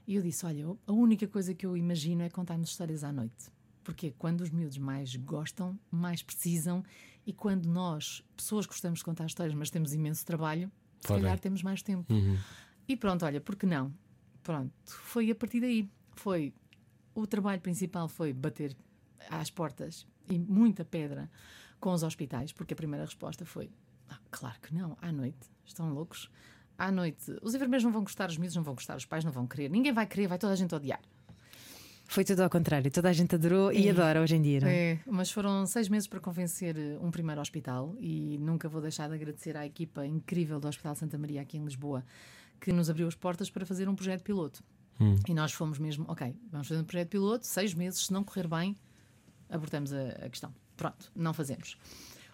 [0.06, 3.50] E eu disse: olha, a única coisa que eu imagino é contarmos histórias à noite.
[3.82, 6.84] Porque quando os miúdos mais gostam, mais precisam,
[7.26, 10.70] e quando nós, pessoas, gostamos de contar histórias, mas temos imenso trabalho,
[11.00, 12.12] se calhar temos mais tempo.
[12.12, 12.36] Uhum.
[12.86, 13.92] E pronto, olha, por que não?
[14.42, 15.88] Pronto, foi a partir daí.
[16.14, 16.52] Foi
[17.14, 18.76] o trabalho principal foi bater
[19.30, 21.30] às portas e muita pedra
[21.80, 23.70] com os hospitais, porque a primeira resposta foi
[24.08, 25.50] ah, claro que não, à noite.
[25.64, 26.30] Estão loucos?
[26.76, 29.32] À noite, os enfermeiros não vão gostar, os miúdos não vão gostar, os pais não
[29.32, 31.00] vão querer, ninguém vai querer, vai toda a gente odiar.
[32.10, 34.68] Foi tudo ao contrário, toda a gente adorou e, e adora hoje em dia, não
[34.68, 34.92] é?
[34.92, 35.00] é?
[35.06, 39.14] Mas foram seis meses para convencer eh, um primeiro hospital e nunca vou deixar de
[39.14, 42.02] agradecer à equipa incrível do Hospital Santa Maria aqui em Lisboa
[42.58, 44.64] que nos abriu as portas para fazer um projeto piloto.
[44.98, 45.16] Hum.
[45.28, 48.48] E nós fomos mesmo, ok, vamos fazer um projeto piloto, seis meses, se não correr
[48.48, 48.74] bem,
[49.50, 50.52] abortamos a, a questão.
[50.78, 51.76] Pronto, não fazemos.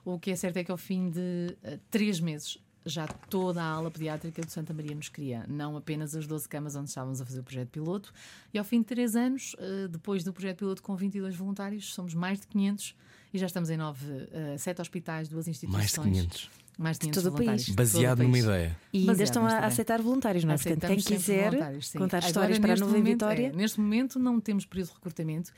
[0.04, 3.66] O que é certo é que ao fim de uh, três meses já toda a
[3.66, 7.24] ala pediátrica do Santa Maria nos queria, não apenas as 12 camas onde estávamos a
[7.24, 8.12] fazer o projeto piloto.
[8.52, 12.14] E ao fim de três anos, uh, depois do projeto piloto com 22 voluntários, somos
[12.14, 12.94] mais de 500
[13.32, 15.96] e já estamos em nove, uh, sete hospitais, duas instituições.
[15.96, 16.50] Mais de 500.
[16.76, 17.68] Mais de 500 todo o país.
[17.70, 18.76] Baseado numa ideia.
[18.92, 20.56] E ainda Baseado estão a aceitar voluntários, não é?
[20.56, 21.52] Portanto, quem quiser
[21.96, 23.46] contar Agora, histórias para a Nova Vitória.
[23.48, 25.52] É, neste momento não temos período de recrutamento.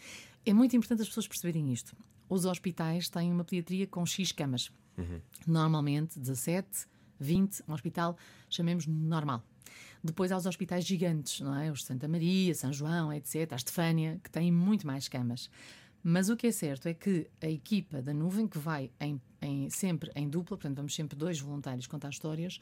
[0.44, 1.96] É muito importante as pessoas perceberem isto
[2.28, 4.70] os hospitais têm uma pediatria com X camas.
[4.96, 5.20] Uhum.
[5.46, 6.86] Normalmente 17,
[7.18, 8.16] 20, um hospital
[8.48, 9.42] chamemos normal.
[10.02, 11.70] Depois há os hospitais gigantes, não é?
[11.70, 15.50] Os de Santa Maria, São João, etc., a Estefânia, que têm muito mais camas.
[16.02, 19.68] Mas o que é certo é que a equipa da nuvem, que vai em, em,
[19.68, 22.60] sempre em dupla, portanto, vamos sempre dois voluntários contar histórias,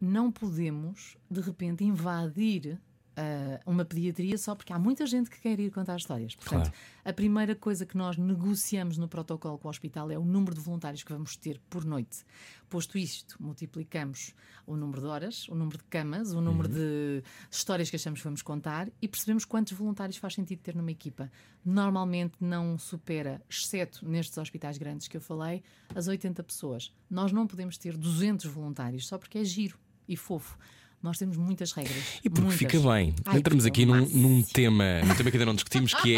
[0.00, 2.80] não podemos, de repente, invadir
[3.18, 6.34] uh, uma pediatria só porque há muita gente que quer ir contar histórias.
[6.34, 6.72] Portanto, claro.
[7.04, 10.60] a primeira coisa que nós negociamos no protocolo com o hospital é o número de
[10.60, 12.24] voluntários que vamos ter por noite.
[12.68, 14.34] Posto isto, multiplicamos
[14.66, 16.74] o número de horas, o número de camas, o número uhum.
[16.74, 20.90] de histórias que achamos que vamos contar e percebemos quantos voluntários faz sentido ter numa
[20.90, 21.30] equipa.
[21.64, 25.62] Normalmente não supera, exceto nestes hospitais grandes que eu falei,
[25.94, 26.92] as 80 pessoas.
[27.08, 30.58] Nós não podemos ter 200 voluntários só porque é giro e fofo.
[31.04, 32.18] Nós temos muitas regras.
[32.24, 32.58] E porque muitas.
[32.58, 33.14] fica bem.
[33.26, 36.16] Ai, Entramos aqui num, num, tema, num tema que ainda não discutimos, que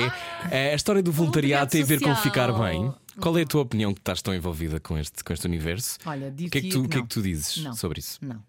[0.48, 2.94] é a história do voluntariado tem a ver com ficar bem.
[3.20, 5.98] Qual é a tua opinião que estás tão envolvida com este, com este universo?
[6.06, 8.20] Olha, o que é que tu, que é que tu dizes não, sobre isso?
[8.22, 8.40] Não.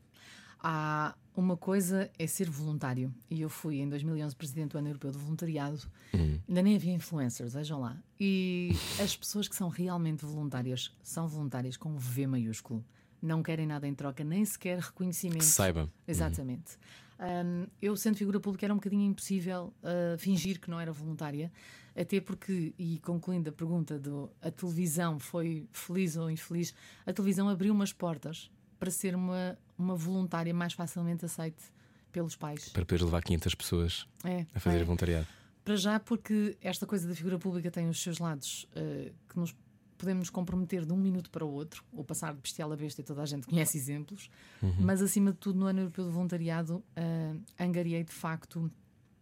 [0.61, 3.11] Há uma coisa é ser voluntário.
[3.31, 5.81] E eu fui em 2011 presidente do Ano Europeu do Voluntariado.
[6.13, 6.39] Uhum.
[6.47, 7.97] Ainda nem havia influencers, vejam lá.
[8.19, 12.85] E as pessoas que são realmente voluntárias são voluntárias com V maiúsculo
[13.21, 15.39] não querem nada em troca, nem sequer reconhecimento.
[15.39, 15.89] Que saiba.
[16.07, 16.73] Exatamente.
[16.73, 17.07] Uhum.
[17.19, 21.51] Um, eu, sendo figura pública, era um bocadinho impossível uh, fingir que não era voluntária,
[21.95, 26.73] até porque, e concluindo a pergunta do a televisão foi feliz ou infeliz,
[27.05, 31.63] a televisão abriu umas portas para ser uma, uma voluntária mais facilmente aceite
[32.11, 32.69] pelos pais.
[32.69, 34.83] Para poder levar 500 pessoas é, a fazer é.
[34.83, 35.27] voluntariado.
[35.65, 39.53] Para já, porque esta coisa da figura pública tem os seus lados uh, que nos
[39.97, 43.01] podemos nos comprometer de um minuto para o outro, ou passar de bestial a besta,
[43.01, 44.29] e toda a gente conhece exemplos,
[44.61, 44.75] uhum.
[44.79, 48.71] mas acima de tudo, no ano europeu do voluntariado, uh, angariei de facto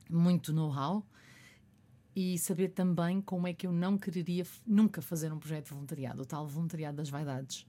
[0.10, 1.06] muito know-how
[2.16, 6.22] e saber também como é que eu não quereria nunca fazer um projeto de voluntariado,
[6.22, 7.66] o tal voluntariado das vaidades.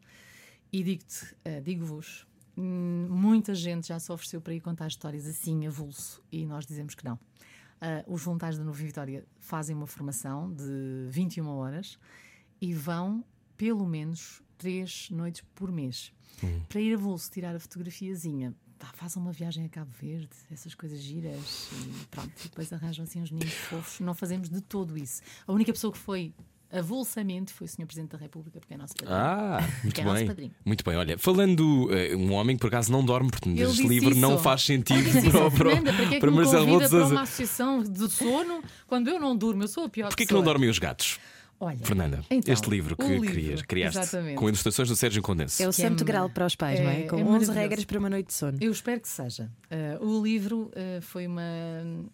[0.72, 5.66] E digo-te, uh, digo-vos, hum, muita gente já se ofereceu para ir contar histórias assim,
[5.66, 7.14] avulso, e nós dizemos que não.
[7.76, 11.98] Uh, os voluntários da Nova Vitória fazem uma formação de 21 horas
[12.60, 13.24] e vão
[13.56, 16.60] pelo menos três noites por mês uhum.
[16.68, 18.54] para ir a Bolso tirar a fotografiazinha.
[18.78, 22.30] Tá, façam uma viagem a Cabo Verde, essas coisas giras e pronto.
[22.44, 24.00] E depois arranjam assim uns meninos fofos.
[24.00, 25.22] Não fazemos de todo isso.
[25.46, 26.34] A única pessoa que foi
[26.70, 27.86] avulsamente foi o Sr.
[27.86, 29.16] Presidente da República, porque é nosso padrinho.
[29.18, 30.52] Ah, muito é bem.
[30.64, 30.96] Muito bem.
[30.96, 34.20] Olha, falando, uh, um homem que por acaso não dorme, Ele este livro isso.
[34.20, 37.22] não faz sentido para, para, Fernanda, para, que é que para Marcelo Rebelo para uma
[37.22, 39.62] associação de sono quando eu não durmo?
[39.62, 40.42] Eu sou a pior Porquê pessoa.
[40.42, 41.18] que não dormem os gatos?
[41.58, 44.36] Olha, Fernanda, então, este livro que livro, crias, criaste exatamente.
[44.36, 45.62] com ilustrações do Sérgio Condense.
[45.62, 47.02] É o santo é, grau para os pais, é, não é?
[47.04, 48.58] Com é 11 regras para uma noite de sono.
[48.60, 49.50] Eu espero que seja.
[50.00, 51.42] Uh, o livro uh, foi uma,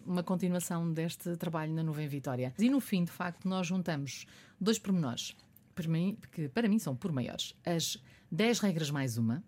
[0.07, 2.55] uma continuação deste trabalho na Nuvem Vitória.
[2.57, 4.27] E no fim, de facto, nós juntamos
[4.61, 5.35] dois pormenores,
[5.75, 7.55] para mim, que para mim são por maiores.
[7.67, 7.99] As
[8.31, 9.43] 10 regras mais uma,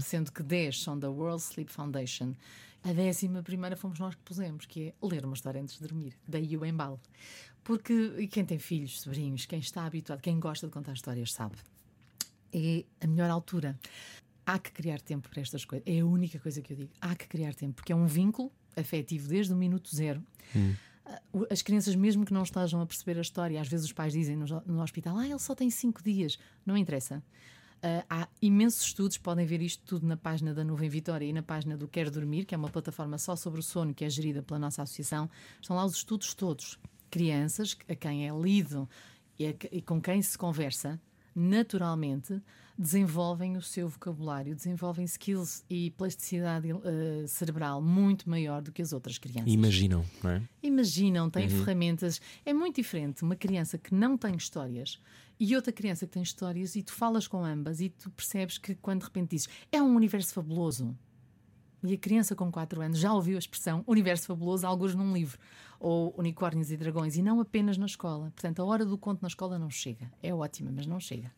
[0.00, 2.34] sendo que 10 são da World Sleep Foundation.
[2.84, 6.14] A décima primeira fomos nós que pusemos, que é ler uma história antes de dormir.
[6.26, 7.00] Daí o embalo.
[7.62, 11.56] Porque quem tem filhos, sobrinhos, quem está habituado, quem gosta de contar histórias, sabe.
[12.52, 13.78] É a melhor altura.
[14.44, 15.86] Há que criar tempo para estas coisas.
[15.86, 16.90] É a única coisa que eu digo.
[17.00, 20.20] Há que criar tempo, porque é um vínculo afetivo desde o minuto zero.
[21.06, 23.92] Ah, o- As crianças, mesmo que não estejam a perceber a história, às vezes os
[23.92, 26.36] pais dizem no, no hospital: Ah, ele só tem cinco dias.
[26.66, 27.22] Não interessa.
[27.82, 31.42] Ah, há imensos estudos, podem ver isto tudo na página da Nuvem Vitória e na
[31.42, 34.40] página do Quero Dormir, que é uma plataforma só sobre o sono que é gerida
[34.40, 35.28] pela nossa associação.
[35.60, 36.78] Estão lá os estudos todos.
[37.10, 38.88] Crianças a quem é lido
[39.36, 41.00] e, a e com quem se conversa,
[41.34, 42.40] naturalmente,
[42.78, 48.92] desenvolvem o seu vocabulário, desenvolvem skills e plasticidade eh, cerebral muito maior do que as
[48.92, 50.42] outras crianças Imaginam, não é?
[50.62, 52.20] imaginam, têm ferramentas.
[52.44, 54.98] É muito diferente uma criança que não tem histórias
[55.38, 58.74] e outra criança que tem histórias e tu falas com ambas e tu percebes que
[58.74, 60.96] quando de repente dizes é um universo fabuloso.
[61.84, 65.36] E a criança com 4 anos já ouviu a expressão universo fabuloso, alguns num livro,
[65.82, 68.30] ou unicórnios e dragões, e não apenas na escola.
[68.30, 70.10] Portanto, a hora do conto na escola não chega.
[70.22, 71.32] É ótima, mas não chega.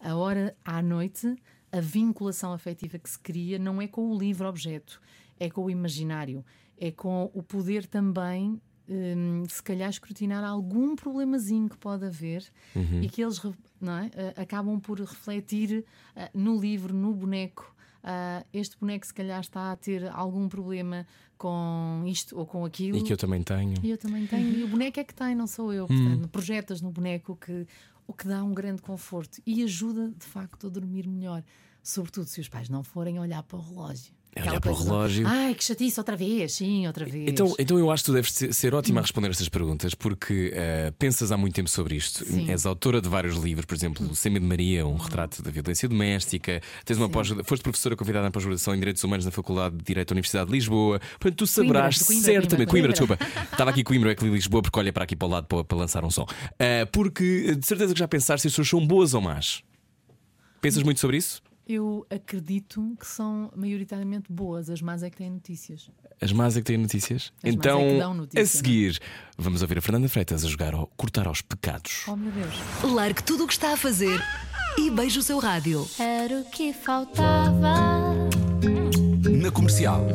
[0.00, 1.36] A hora à noite,
[1.70, 5.00] a vinculação afetiva que se cria não é com o livro-objeto,
[5.38, 6.44] é com o imaginário,
[6.76, 8.60] é com o poder também.
[8.88, 12.44] hum, se calhar escrutinar algum problemazinho que pode haver
[13.00, 13.40] e que eles
[13.80, 14.40] é?
[14.40, 15.84] Acabam por refletir
[16.16, 17.73] ah, no livro, no boneco,
[18.04, 21.06] ah, este boneco se calhar está a ter algum problema
[21.38, 22.98] com isto ou com aquilo.
[22.98, 23.74] E que eu também tenho.
[23.82, 24.58] E eu também tenho.
[24.58, 25.86] E o boneco é que tem, não sou eu.
[25.86, 27.66] Portanto, projetas no boneco que,
[28.06, 31.42] o que dá um grande conforto e ajuda de facto a dormir melhor.
[31.82, 34.12] Sobretudo se os pais não forem olhar para o relógio.
[34.36, 35.26] É olhar para o relógio.
[35.26, 36.54] Ai, que chatice, outra vez.
[36.54, 37.28] Sim, outra vez.
[37.28, 40.92] Então, então eu acho que tu deves ser, ótima a responder estas perguntas porque eh,
[40.98, 42.24] pensas há muito tempo sobre isto.
[42.24, 42.50] Sim.
[42.50, 45.88] És autora de vários livros, por exemplo, Sem Medo de Maria, um retrato da violência
[45.88, 46.60] doméstica.
[46.84, 50.08] Tens uma pós foste professora convidada na pós-graduação em Direitos Humanos na Faculdade de Direito
[50.08, 51.00] da Universidade de Lisboa.
[51.20, 52.68] Portanto, tu saberás Coimbra, certamente.
[52.68, 53.44] Coimbra, Coimbra, desculpa.
[53.52, 55.62] Estava aqui Coimbra, é que li Lisboa porque olha para aqui para o lado para,
[55.62, 56.26] para lançar um som.
[56.58, 59.62] Eh, porque de certeza que já pensaste se as pessoas são boas ou más.
[60.60, 61.42] Pensas muito sobre isso?
[61.66, 65.90] Eu acredito que são maioritariamente boas, as más é que têm notícias.
[66.20, 67.32] As más é que têm notícias?
[67.38, 69.00] As más então, é que dão notícia, a seguir,
[69.38, 72.04] vamos ouvir a Fernanda Freitas a jogar ao Cortar aos Pecados.
[72.06, 72.54] Oh meu Deus.
[72.82, 74.20] Largue tudo o que está a fazer
[74.76, 75.88] e beije o seu rádio.
[75.98, 78.12] Era o que faltava.
[79.42, 80.06] Na comercial.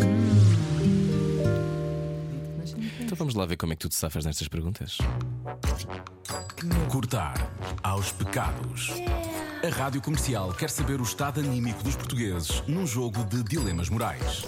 [2.99, 4.99] Então vamos lá ver como é que tu te safas nestas perguntas.
[6.91, 8.93] Cortar aos pecados.
[9.61, 14.45] A rádio comercial quer saber o estado anímico dos portugueses num jogo de dilemas morais.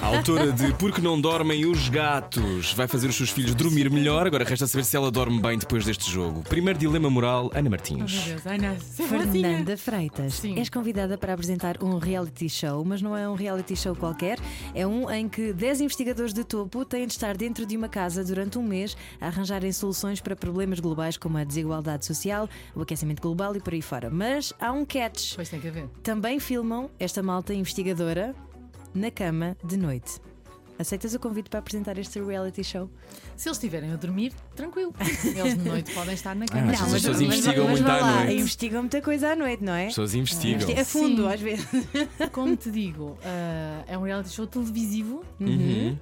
[0.00, 4.28] A autora de Porque Não Dormem os Gatos vai fazer os seus filhos dormir melhor.
[4.28, 6.42] Agora resta saber se ela dorme bem depois deste jogo.
[6.42, 8.24] Primeiro dilema moral, Ana Oh meu Martins.
[8.24, 8.46] Deus.
[8.46, 10.56] Ana, Fernanda Freitas, Sim.
[10.56, 14.38] és convidada para apresentar um reality show, mas não é um reality show qualquer,
[14.72, 18.22] é um em que 10 investigadores de topo têm de estar dentro de uma casa
[18.24, 23.20] durante um mês a arranjarem soluções para problemas globais como a desigualdade social, o aquecimento
[23.20, 24.08] global e por aí fora.
[24.10, 25.34] Mas há um catch.
[25.34, 25.88] Pois tem que haver.
[26.02, 28.34] Também filmam esta malta investigadora
[28.94, 30.20] na cama de noite.
[30.78, 32.88] Aceitas o convite para apresentar este reality show?
[33.36, 34.94] Se eles estiverem a dormir, tranquilo.
[35.36, 36.62] Eles de noite podem estar na cama.
[36.62, 38.32] Ah, mas as pessoas mas- investigam mas muito vá à lá, noite.
[38.40, 39.82] Investigam muita coisa à noite, não é?
[39.82, 40.80] As pessoas investigam.
[40.80, 41.34] A fundo, Sim.
[41.34, 41.66] às vezes.
[42.32, 45.22] Como te digo, ah, é um reality show televisivo.
[45.38, 45.98] Uhum.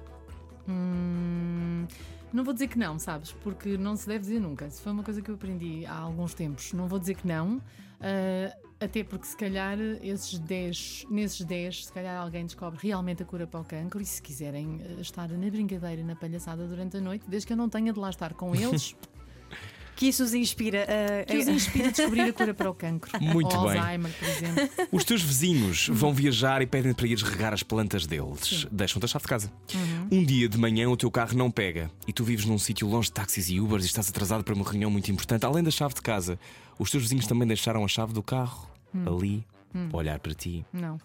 [0.69, 1.85] Hum,
[2.33, 3.31] não vou dizer que não, sabes?
[3.43, 4.69] Porque não se deve dizer nunca.
[4.69, 7.61] Se foi uma coisa que eu aprendi há alguns tempos, não vou dizer que não.
[7.99, 13.25] ah, até porque se calhar esses 10, nesses 10, se calhar alguém descobre realmente a
[13.25, 17.01] cura para o cancro e se quiserem ah, estar na brincadeira, na palhaçada durante a
[17.01, 18.95] noite, desde que eu não tenha de lá estar com eles,
[19.99, 21.25] Que isso os inspira a.
[21.25, 23.11] que os inspira a descobrir a cura para o cancro.
[23.21, 23.77] Muito Ou bem.
[23.77, 24.87] Alzheimer, por exemplo.
[24.93, 28.65] Os teus vizinhos vão viajar e pedem para ires regar as plantas deles.
[28.71, 29.51] Deixam-te a chave de casa.
[30.11, 33.07] Um dia de manhã o teu carro não pega e tu vives num sítio longe
[33.09, 35.45] de táxis e Ubers e estás atrasado para uma reunião muito importante.
[35.45, 36.39] Além da chave de casa,
[36.79, 38.67] os teus vizinhos também deixaram a chave do carro
[39.05, 39.45] ali,
[39.93, 40.65] a olhar para ti.
[40.73, 40.97] Não.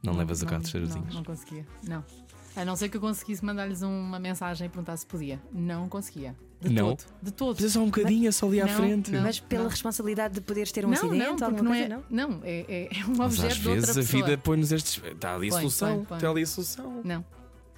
[0.00, 1.14] Não, levas o carro dos teus não, vizinhos.
[1.16, 1.66] não conseguia.
[1.82, 2.04] Não.
[2.54, 5.40] A não ser que eu conseguisse mandar-lhes uma mensagem e perguntar se podia.
[5.52, 6.36] Não conseguia.
[6.60, 6.88] De Não?
[6.96, 7.04] todo.
[7.22, 7.64] De todo.
[7.64, 9.10] É só um bocadinho, é só ali à Não, frente.
[9.12, 9.22] não.
[9.22, 11.84] Mas pela responsabilidade de poderes ter um não, acidente não, ou porque alguma não coisa,
[11.84, 11.88] é.
[11.88, 12.04] não?
[12.30, 14.24] Não, é, é, é um Mas objeto às de outra vezes a pessoa.
[14.24, 15.02] vida põe-nos estes.
[15.04, 15.88] Está ali a Põe, solução.
[15.96, 16.16] põe, põe.
[16.16, 17.00] Está ali a solução.
[17.04, 17.24] Não,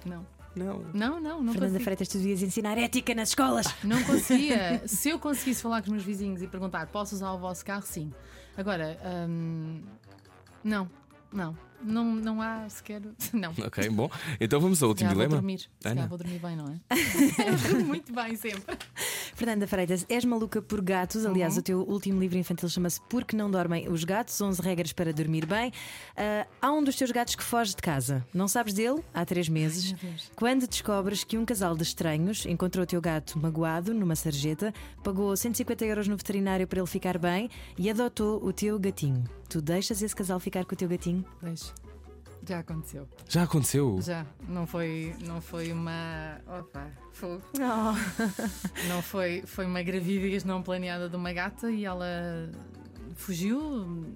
[0.05, 0.27] não.
[0.57, 0.81] Não.
[0.93, 1.85] Não, não, não Fernanda consigo.
[1.85, 3.67] Freitas, tu devias ensinar ética nas escolas.
[3.85, 4.83] Não conseguia.
[4.87, 7.83] Se eu conseguisse falar com os meus vizinhos e perguntar, posso usar o vosso carro?
[7.83, 8.13] Sim.
[8.57, 9.81] Agora, hum,
[10.65, 10.91] não,
[11.33, 11.57] não.
[11.83, 13.01] Não, não há sequer.
[13.33, 13.53] Não.
[13.67, 14.11] Ok, bom.
[14.41, 15.41] Então vamos ao último Já vou dilema.
[15.41, 15.61] dormir.
[15.61, 15.95] Se Ana.
[15.95, 16.81] calhar vou dormir bem, não é?
[17.85, 18.77] Muito bem, sempre.
[19.35, 21.25] Fernanda Freitas, és maluca por gatos.
[21.25, 21.61] Aliás, Uhum.
[21.61, 25.47] o teu último livro infantil chama-se Porque Não Dormem os Gatos 11 Regras para Dormir
[25.47, 25.73] Bem.
[26.17, 28.27] Ah, há um dos teus gatos que foge de casa.
[28.35, 29.95] Não sabes dele há três meses.
[30.37, 34.73] Quando descobres que um casal de estranhos encontrou o teu gato magoado numa sarjeta,
[35.03, 39.25] pagou 150 euros no veterinário para ele ficar bem e adotou o teu gatinho.
[39.51, 41.25] Tu deixas esse casal ficar com o teu gatinho?
[41.43, 41.75] Deixa.
[42.49, 43.07] Já aconteceu.
[43.29, 44.01] Já aconteceu?
[44.01, 44.25] Já.
[44.49, 46.41] Não foi, não foi uma.
[46.47, 47.43] Opa, fogo.
[47.59, 47.95] Não.
[48.89, 52.07] Não foi, foi uma gravidez não planeada de uma gata e ela
[53.15, 54.07] fugiu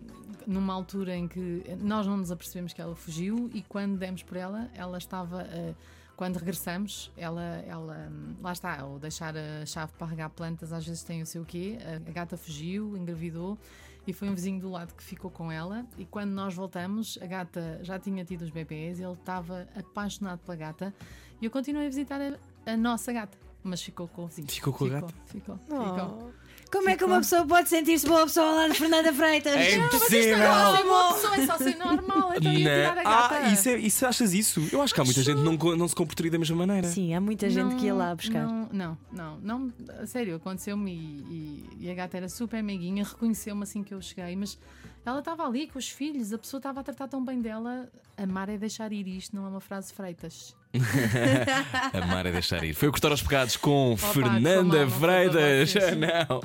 [0.47, 4.37] numa altura em que nós não nos apercebemos que ela fugiu e quando demos por
[4.37, 5.43] ela, ela estava.
[5.43, 5.75] eh,
[6.17, 8.11] quando regressamos, ela, ela.
[8.41, 11.77] Lá está, ao deixar a chave para regar plantas, às vezes tem o seu quê.
[11.85, 13.59] A, a gata fugiu, engravidou
[14.07, 15.87] e foi um vizinho do lado que ficou com ela.
[15.97, 20.57] E quando nós voltamos, a gata já tinha tido os bebês, ele estava apaixonado pela
[20.57, 20.95] gata
[21.41, 23.39] e eu continuei a visitar a, a nossa gata.
[23.63, 24.49] Mas ficou com o vizinho.
[24.49, 25.15] Ficou com a gata?
[25.27, 26.33] Ficou, ficou.
[26.71, 29.53] Como é que uma pessoa pode sentir-se boa pessoa ao lado de Fernanda Freitas?
[29.55, 30.37] É Não, impossível!
[30.37, 32.33] é uma pessoa, é só ser normal.
[32.35, 33.35] Então ia tirar a gata.
[33.37, 34.61] Ah, isso, é, isso achas isso?
[34.73, 36.89] Eu acho que há muita gente que não, co- não se comportaria da mesma maneira.
[36.89, 38.45] Sim, há muita gente que ia lá buscar.
[38.45, 43.05] Não, não, não, não a sério, aconteceu-me e, e- e a gata era super meiguinha,
[43.05, 44.59] reconheceu-me assim que eu cheguei, mas
[45.07, 47.89] ela estava ali com os filhos, a pessoa estava a tratar tão bem dela.
[48.17, 50.57] Amar é deixar ir, isto não é uma frase freitas.
[51.93, 52.75] Amar é deixar ir.
[52.75, 55.75] Foi o Cortar aos Pecados com desculpa Fernanda Freitas.
[55.97, 56.41] Não.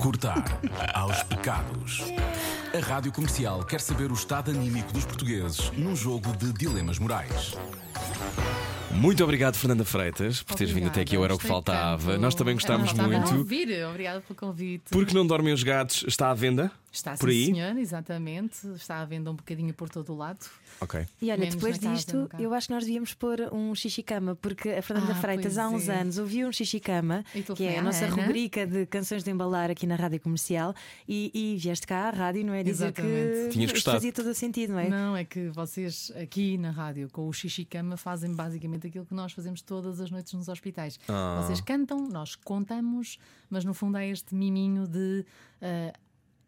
[0.00, 0.44] Cortar
[0.92, 2.02] aos pecados.
[2.74, 7.54] A Rádio Comercial quer saber o estado anímico dos portugueses num jogo de dilemas morais.
[8.90, 11.16] Muito obrigado, Fernanda Freitas, por teres vindo até aqui.
[11.16, 11.96] Eu era o que faltava.
[11.96, 12.80] gostei Nós também tanto.
[12.80, 13.44] gostámos muito.
[13.84, 14.84] obrigada pelo convite.
[14.90, 16.70] Porque não dormem os gatos está à venda?
[16.92, 17.44] Está por sim, aí?
[17.46, 18.66] senhor, exatamente.
[18.68, 20.46] Está à venda um bocadinho por todo o lado.
[20.80, 21.06] Ok.
[21.20, 22.42] E olha, Menos depois casa, disto, carro.
[22.42, 25.88] eu acho que nós devíamos pôr um xixi-cama, porque a Fernanda Ah, Freitas há uns
[25.88, 26.00] é.
[26.00, 27.22] anos ouviu um xixi-cama,
[27.54, 28.16] que é a à nossa Ana?
[28.22, 30.74] rubrica de canções de embalar aqui na rádio comercial,
[31.06, 32.62] e, e vieste cá à rádio, não é?
[32.62, 33.52] Dizer que Exatamente.
[33.52, 33.96] Tinhas isto gostado.
[33.98, 34.88] fazia todo o sentido, não é?
[34.88, 39.14] Não, é que vocês aqui na rádio com o Xixi Cama fazem basicamente aquilo que
[39.14, 40.98] nós fazemos todas as noites nos hospitais.
[41.08, 41.42] Ah.
[41.42, 43.18] Vocês cantam, nós contamos,
[43.50, 45.24] mas no fundo é este miminho de,
[45.60, 45.92] ah,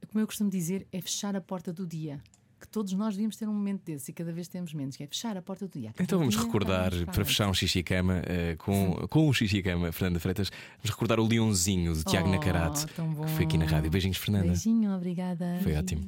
[0.09, 2.21] como eu costumo dizer, é fechar a porta do dia.
[2.61, 5.07] Que todos nós devíamos ter um momento desse e cada vez temos menos, que é
[5.07, 5.95] fechar a porta do dia.
[6.01, 10.51] Então vamos Dia, recordar, para fechar um xixi-cama eh, com, com um xixi-cama, Fernanda Freitas,
[10.79, 13.91] vamos recordar o Leãozinho de Tiago Oh, que foi aqui na rádio.
[13.91, 14.47] Beijinhos, Fernanda.
[14.49, 15.61] Beijinho, obrigada.
[15.63, 16.03] Foi ótimo.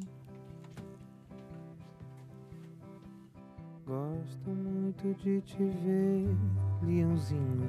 [3.87, 6.29] Gosto muito de te ver,
[6.83, 7.69] leãozinho,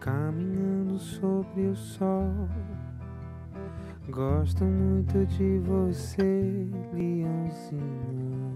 [0.00, 2.48] caminhando sobre o sol.
[4.08, 8.54] Gosto muito de você, leãozinho.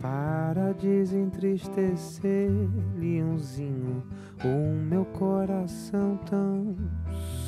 [0.00, 2.50] Para desentristecer,
[2.96, 4.02] leãozinho,
[4.44, 6.74] o meu coração tão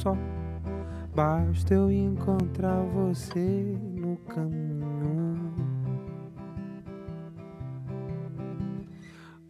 [0.00, 0.16] só.
[1.14, 5.52] Basta eu encontrar você no caminho.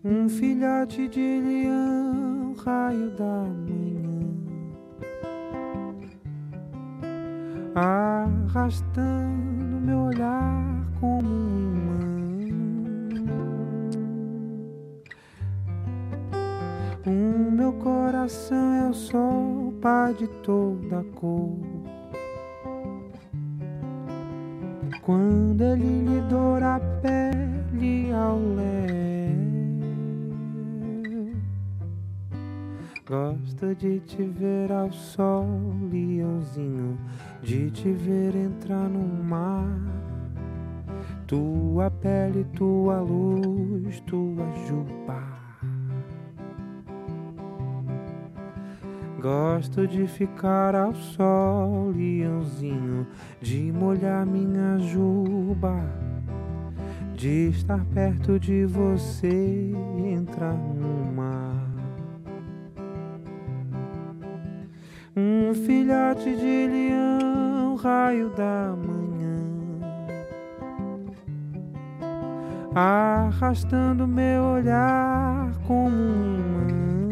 [0.03, 3.84] Um filhote de leão, raio da manhã,
[7.75, 8.85] arrastando
[9.81, 12.75] meu olhar como um imã.
[17.07, 21.59] O meu coração é o sol, pai de toda cor.
[25.03, 29.14] Quando ele lhe doura a pele ao léu,
[33.07, 35.47] gosto de te ver ao sol,
[35.93, 36.99] leãozinho,
[37.43, 39.69] de te ver entrar no mar.
[41.27, 45.23] Tua pele, tua luz, tua juba.
[49.21, 53.07] Gosto de ficar ao sol, leãozinho,
[53.41, 55.77] de molhar minha juba,
[57.15, 61.04] de estar perto de você e entrar no
[65.85, 69.37] filhote de leão, raio da manhã,
[72.75, 77.05] arrastando meu olhar como um imã.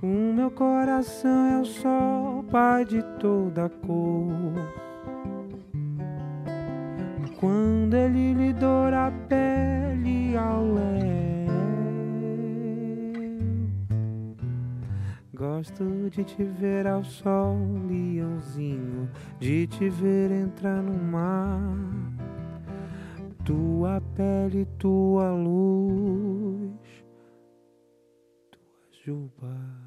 [0.00, 4.30] O meu coração é o sol, pai de toda cor.
[7.40, 11.33] Quando ele lhe doura a pele ao léu,
[15.34, 17.56] gosto de te ver ao sol,
[17.88, 19.10] leãozinho,
[19.40, 21.76] de te ver entrar no mar.
[23.44, 27.04] tua pele, tua luz,
[28.50, 29.83] tua juba.